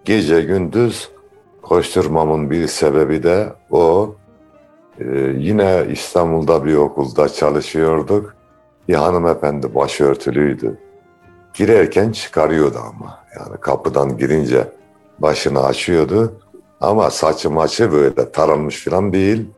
gece 0.04 0.40
gündüz 0.40 1.10
koşturmamın 1.62 2.50
bir 2.50 2.66
sebebi 2.66 3.22
de 3.22 3.52
o. 3.70 4.14
Ee, 5.00 5.04
yine 5.36 5.86
İstanbul'da 5.90 6.64
bir 6.64 6.76
okulda 6.76 7.28
çalışıyorduk. 7.28 8.34
Bir 8.88 8.94
hanımefendi 8.94 9.74
başörtülüydü. 9.74 10.78
Girerken 11.54 12.12
çıkarıyordu 12.12 12.78
ama. 12.78 13.24
Yani 13.38 13.60
kapıdan 13.60 14.18
girince 14.18 14.68
başını 15.18 15.64
açıyordu. 15.64 16.40
Ama 16.80 17.10
saçı 17.10 17.50
maçı 17.50 17.92
böyle 17.92 18.32
taranmış 18.32 18.84
falan 18.84 19.12
değil. 19.12 19.50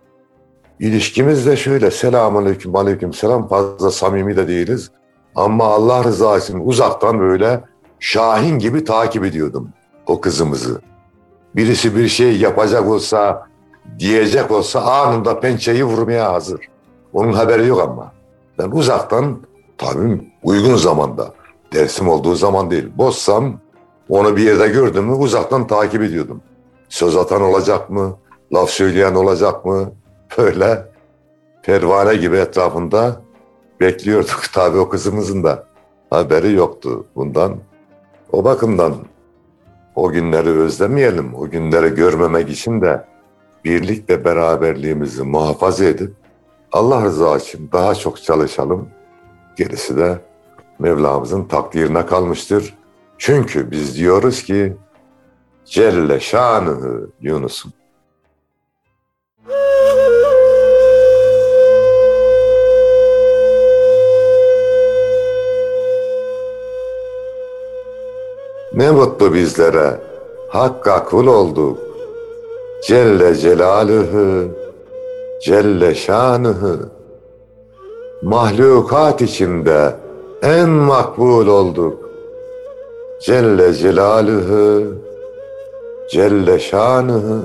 İlişkimiz 0.80 1.46
de 1.46 1.56
şöyle 1.56 1.90
selamun 1.90 2.42
aleyküm 2.42 2.76
aleyküm 2.76 3.12
selam 3.12 3.48
fazla 3.48 3.90
samimi 3.90 4.36
de 4.36 4.48
değiliz. 4.48 4.90
Ama 5.34 5.64
Allah 5.64 6.04
rızası 6.04 6.52
için 6.52 6.66
uzaktan 6.66 7.20
böyle 7.20 7.64
Şahin 8.00 8.58
gibi 8.58 8.84
takip 8.84 9.24
ediyordum 9.24 9.68
o 10.06 10.20
kızımızı. 10.20 10.80
Birisi 11.56 11.96
bir 11.96 12.08
şey 12.08 12.38
yapacak 12.38 12.88
olsa, 12.88 13.46
diyecek 13.98 14.50
olsa 14.50 14.80
anında 14.80 15.40
pençeyi 15.40 15.84
vurmaya 15.84 16.32
hazır. 16.32 16.60
Onun 17.12 17.32
haberi 17.32 17.66
yok 17.66 17.80
ama. 17.80 18.12
Ben 18.58 18.70
uzaktan 18.70 19.40
tabii 19.78 20.32
uygun 20.42 20.76
zamanda, 20.76 21.34
dersim 21.72 22.08
olduğu 22.08 22.34
zaman 22.34 22.70
değil, 22.70 22.88
boşsam 22.96 23.60
onu 24.08 24.36
bir 24.36 24.42
yerde 24.42 24.68
gördüm 24.68 25.04
mü 25.04 25.12
uzaktan 25.12 25.66
takip 25.66 26.02
ediyordum. 26.02 26.42
Söz 26.88 27.16
atan 27.16 27.42
olacak 27.42 27.90
mı, 27.90 28.16
laf 28.52 28.70
söyleyen 28.70 29.14
olacak 29.14 29.64
mı? 29.64 29.92
Böyle 30.38 30.86
pervane 31.62 32.16
gibi 32.16 32.36
etrafında 32.36 33.20
bekliyorduk. 33.80 34.42
Tabii 34.52 34.78
o 34.78 34.88
kızımızın 34.88 35.44
da 35.44 35.66
haberi 36.10 36.52
yoktu 36.52 37.06
bundan. 37.16 37.56
O 38.32 38.44
bakımdan 38.44 38.94
o 39.94 40.10
günleri 40.10 40.50
özlemeyelim. 40.50 41.34
O 41.34 41.50
günleri 41.50 41.94
görmemek 41.94 42.50
için 42.50 42.80
de 42.80 43.04
birlik 43.64 44.10
ve 44.10 44.24
beraberliğimizi 44.24 45.22
muhafaza 45.22 45.84
edip 45.84 46.14
Allah 46.72 47.04
rızası 47.04 47.48
için 47.48 47.70
daha 47.72 47.94
çok 47.94 48.22
çalışalım. 48.22 48.88
Gerisi 49.56 49.96
de 49.96 50.18
Mevlamızın 50.78 51.44
takdirine 51.44 52.06
kalmıştır. 52.06 52.74
Çünkü 53.18 53.70
biz 53.70 53.96
diyoruz 53.96 54.42
ki 54.42 54.76
Celle 55.64 56.20
şanıhı 56.20 57.10
Yunus'um. 57.20 57.72
Ne 68.76 68.90
mutlu 68.90 69.34
bizlere 69.34 70.00
Hakka 70.48 71.04
kul 71.04 71.26
olduk. 71.26 71.78
Celle 72.86 73.34
Celaluhu, 73.34 74.44
Celle 75.42 75.94
Şanıhı. 75.94 76.78
Mahlukat 78.22 79.22
içinde 79.22 79.96
en 80.42 80.68
makbul 80.68 81.46
olduk. 81.46 82.10
Celle 83.22 83.74
Celaluhu, 83.74 84.82
Celle 86.10 86.58
Şanıhı. 86.58 87.40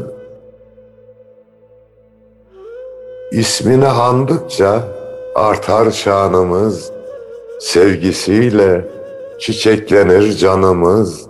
İsmini 3.31 3.87
andıkça 3.87 4.79
artar 5.35 5.91
şanımız, 5.91 6.91
sevgisiyle 7.59 8.87
çiçeklenir 9.41 10.37
canımız. 10.37 11.25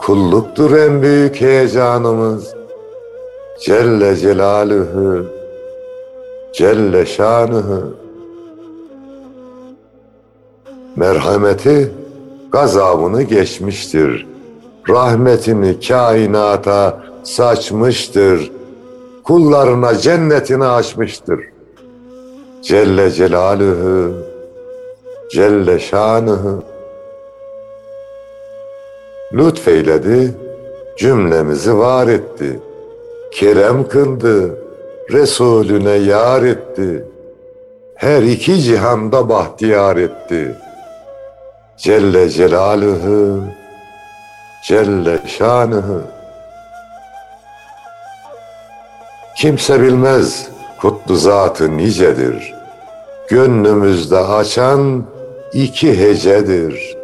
Kulluktur 0.00 0.76
en 0.76 1.02
büyük 1.02 1.40
heyecanımız. 1.40 2.54
Celle 3.60 4.16
Celaluhu, 4.16 5.26
Celle 6.54 7.06
Şanıhı. 7.06 7.94
Merhameti 10.96 11.92
gazabını 12.52 13.22
geçmiştir. 13.22 14.26
Rahmetini 14.88 15.80
kainata 15.80 17.02
saçmıştır. 17.22 18.52
Kullarına 19.24 19.98
cennetini 19.98 20.64
açmıştır. 20.64 21.40
Celle 22.62 23.10
Celaluhu, 23.10 24.12
Celle 25.30 25.78
Şanıhı. 25.78 26.71
Lütfeyledi, 29.34 30.34
cümlemizi 30.98 31.78
var 31.78 32.08
etti. 32.08 32.60
Kerem 33.30 33.88
kıldı, 33.88 34.58
Resulüne 35.12 35.90
yar 35.90 36.42
etti. 36.42 37.04
Her 37.94 38.22
iki 38.22 38.60
cihanda 38.60 39.28
bahtiyar 39.28 39.96
etti. 39.96 40.56
Celle 41.76 42.30
Celaluhu, 42.30 43.44
Celle 44.68 45.18
Şanıhı. 45.26 46.02
Kimse 49.36 49.82
bilmez 49.82 50.48
kutlu 50.80 51.16
zatı 51.16 51.76
nicedir. 51.76 52.54
Gönlümüzde 53.28 54.18
açan 54.18 55.04
iki 55.52 55.98
hecedir. 55.98 57.01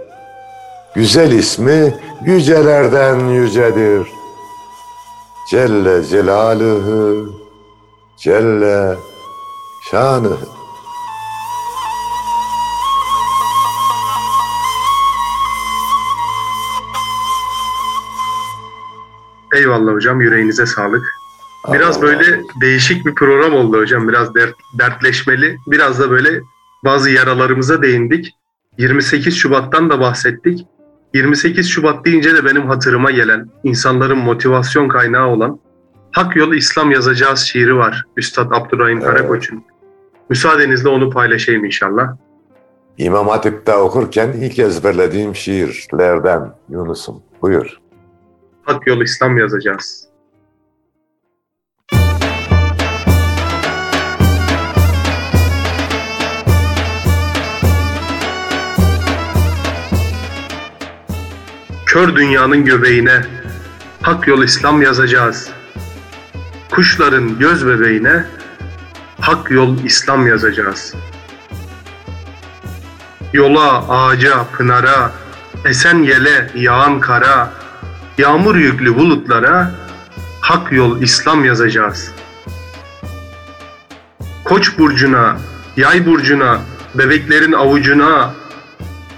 Güzel 0.98 1.32
ismi 1.32 1.94
yücelerden 2.26 3.28
yücedir. 3.28 4.08
Celle 5.50 6.04
Celaluhu, 6.04 7.32
Celle 8.16 8.96
Şanıhı. 9.90 10.48
eyvallah 19.54 19.92
hocam 19.92 20.20
yüreğinize 20.20 20.66
sağlık. 20.66 21.14
Biraz 21.72 21.96
Allah 21.96 22.02
böyle 22.02 22.36
Allah. 22.36 22.60
değişik 22.60 23.06
bir 23.06 23.14
program 23.14 23.54
oldu 23.54 23.78
hocam. 23.78 24.08
Biraz 24.08 24.34
dert, 24.34 24.54
dertleşmeli. 24.78 25.56
Biraz 25.66 25.98
da 25.98 26.10
böyle 26.10 26.40
bazı 26.84 27.10
yaralarımıza 27.10 27.82
değindik. 27.82 28.34
28 28.78 29.36
Şubat'tan 29.36 29.90
da 29.90 30.00
bahsettik. 30.00 30.66
28 31.14 31.68
Şubat 31.68 32.04
deyince 32.04 32.34
de 32.34 32.44
benim 32.44 32.66
hatırıma 32.66 33.10
gelen, 33.10 33.48
insanların 33.64 34.18
motivasyon 34.18 34.88
kaynağı 34.88 35.26
olan 35.28 35.60
Hak 36.12 36.36
Yolu 36.36 36.54
İslam 36.54 36.90
yazacağız 36.90 37.40
şiiri 37.40 37.76
var. 37.76 38.04
Üstad 38.16 38.50
Abdurrahim 38.50 38.98
Evet. 38.98 39.06
Karakoç'un. 39.06 39.64
Müsaadenizle 40.30 40.88
onu 40.88 41.10
paylaşayım 41.10 41.64
inşallah. 41.64 42.16
İmam 42.98 43.28
Hatip'te 43.28 43.74
okurken 43.74 44.32
ilk 44.32 44.58
ezberlediğim 44.58 45.34
şiirlerden 45.34 46.52
Yunus'um. 46.68 47.22
Buyur. 47.42 47.78
Hak 48.62 48.86
Yolu 48.86 49.04
İslam 49.04 49.38
yazacağız. 49.38 50.07
Kör 61.98 62.16
dünyanın 62.16 62.64
göbeğine 62.64 63.22
Hak 64.02 64.28
Yol 64.28 64.42
İslam 64.42 64.82
yazacağız. 64.82 65.50
kuşların 66.70 67.38
göz 67.38 67.66
bebeğine 67.66 68.24
hak 69.20 69.50
yol 69.50 69.84
İslam 69.84 70.26
yazacağız. 70.26 70.94
Yola, 73.32 73.88
ağaca, 73.88 74.44
pınara, 74.56 75.12
esen 75.64 75.98
yele, 76.02 76.50
yağan 76.54 77.00
kara, 77.00 77.52
yağmur 78.18 78.56
yüklü 78.56 78.96
bulutlara 78.96 79.70
hak 80.40 80.72
yol 80.72 81.02
İslam 81.02 81.44
yazacağız. 81.44 82.12
Koç 84.44 84.78
burcuna, 84.78 85.36
yay 85.76 86.06
burcuna, 86.06 86.60
bebeklerin 86.94 87.52
avucuna, 87.52 88.34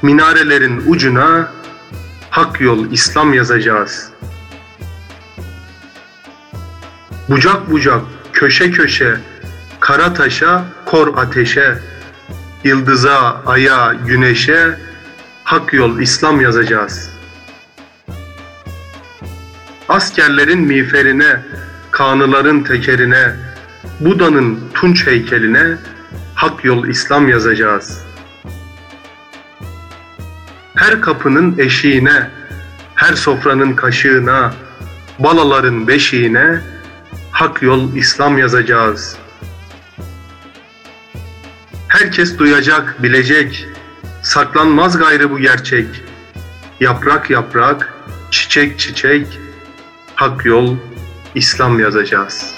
minarelerin 0.03 0.83
ucuna 0.87 1.60
hak 2.31 2.61
yol 2.61 2.93
İslam 2.93 3.35
yazacağız. 3.35 4.11
Bucak 7.29 7.71
bucak, 7.71 8.03
köşe 8.33 8.71
köşe, 8.71 9.16
kara 9.81 10.14
taşa, 10.14 10.64
kor 10.87 11.19
ateşe, 11.19 11.79
yıldıza, 12.64 13.43
aya, 13.47 13.95
güneşe 14.07 14.79
hak 15.45 15.73
yol 15.73 15.99
İslam 15.99 16.40
yazacağız. 16.40 17.11
Askerlerin 19.88 20.61
miğferine, 20.61 21.40
kanıların 21.90 22.61
tekerine, 22.61 23.35
Buda'nın 24.01 24.61
tunç 24.75 25.07
heykeline 25.07 25.77
hak 26.35 26.64
yol 26.64 26.88
İslam 26.88 27.29
yazacağız. 27.29 28.10
Her 30.81 31.01
kapının 31.01 31.59
eşiğine, 31.59 32.31
her 32.95 33.14
sofranın 33.14 33.77
kaşığına, 33.77 34.55
balaların 35.19 35.88
beşiğine 35.88 36.61
hak 37.31 37.62
yol 37.62 37.95
İslam 37.95 38.38
yazacağız. 38.38 39.16
Herkes 41.88 42.38
duyacak, 42.38 43.03
bilecek, 43.03 43.66
saklanmaz 44.23 44.99
gayrı 44.99 45.31
bu 45.31 45.38
gerçek. 45.38 45.87
Yaprak 46.81 47.31
yaprak, 47.31 47.95
çiçek 48.31 48.79
çiçek, 48.79 49.27
hak 50.14 50.45
yol 50.45 50.77
İslam 51.35 51.81
yazacağız. 51.81 52.55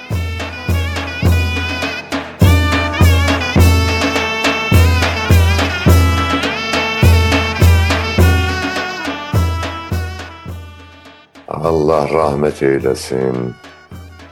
Allah 11.92 12.08
rahmet 12.12 12.62
eylesin. 12.62 13.54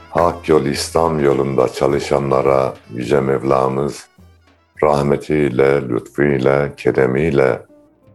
Hak 0.09 0.49
yol 0.49 0.65
İslam 0.65 1.19
yolunda 1.19 1.67
çalışanlara 1.67 2.73
Yüce 2.93 3.19
Mevlamız 3.19 4.07
rahmetiyle, 4.83 5.81
lütfuyla, 5.89 6.75
keremiyle 6.75 7.61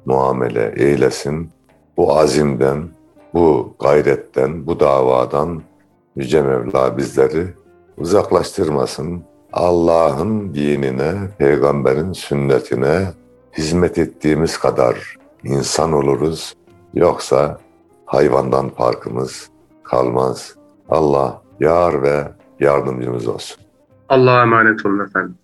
muamele 0.06 0.74
eylesin. 0.76 1.50
Bu 1.96 2.18
azimden, 2.18 2.88
bu 3.34 3.74
gayretten, 3.80 4.66
bu 4.66 4.80
davadan 4.80 5.62
Yüce 6.16 6.42
Mevla 6.42 6.96
bizleri 6.96 7.46
uzaklaştırmasın. 7.98 9.24
Allah'ın 9.52 10.54
dinine, 10.54 11.12
peygamberin 11.38 12.12
sünnetine 12.12 13.06
hizmet 13.58 13.98
ettiğimiz 13.98 14.58
kadar 14.58 15.16
insan 15.44 15.92
oluruz. 15.92 16.54
Yoksa 16.94 17.58
hayvandan 18.06 18.68
farkımız 18.68 19.50
kalmaz. 19.84 20.54
Allah 20.88 21.42
yar 21.60 22.02
ve 22.02 22.32
yardımcımız 22.60 23.28
olsun. 23.28 23.62
Allah'a 24.08 24.42
emanet 24.42 24.86
olun 24.86 25.06
efendim. 25.06 25.38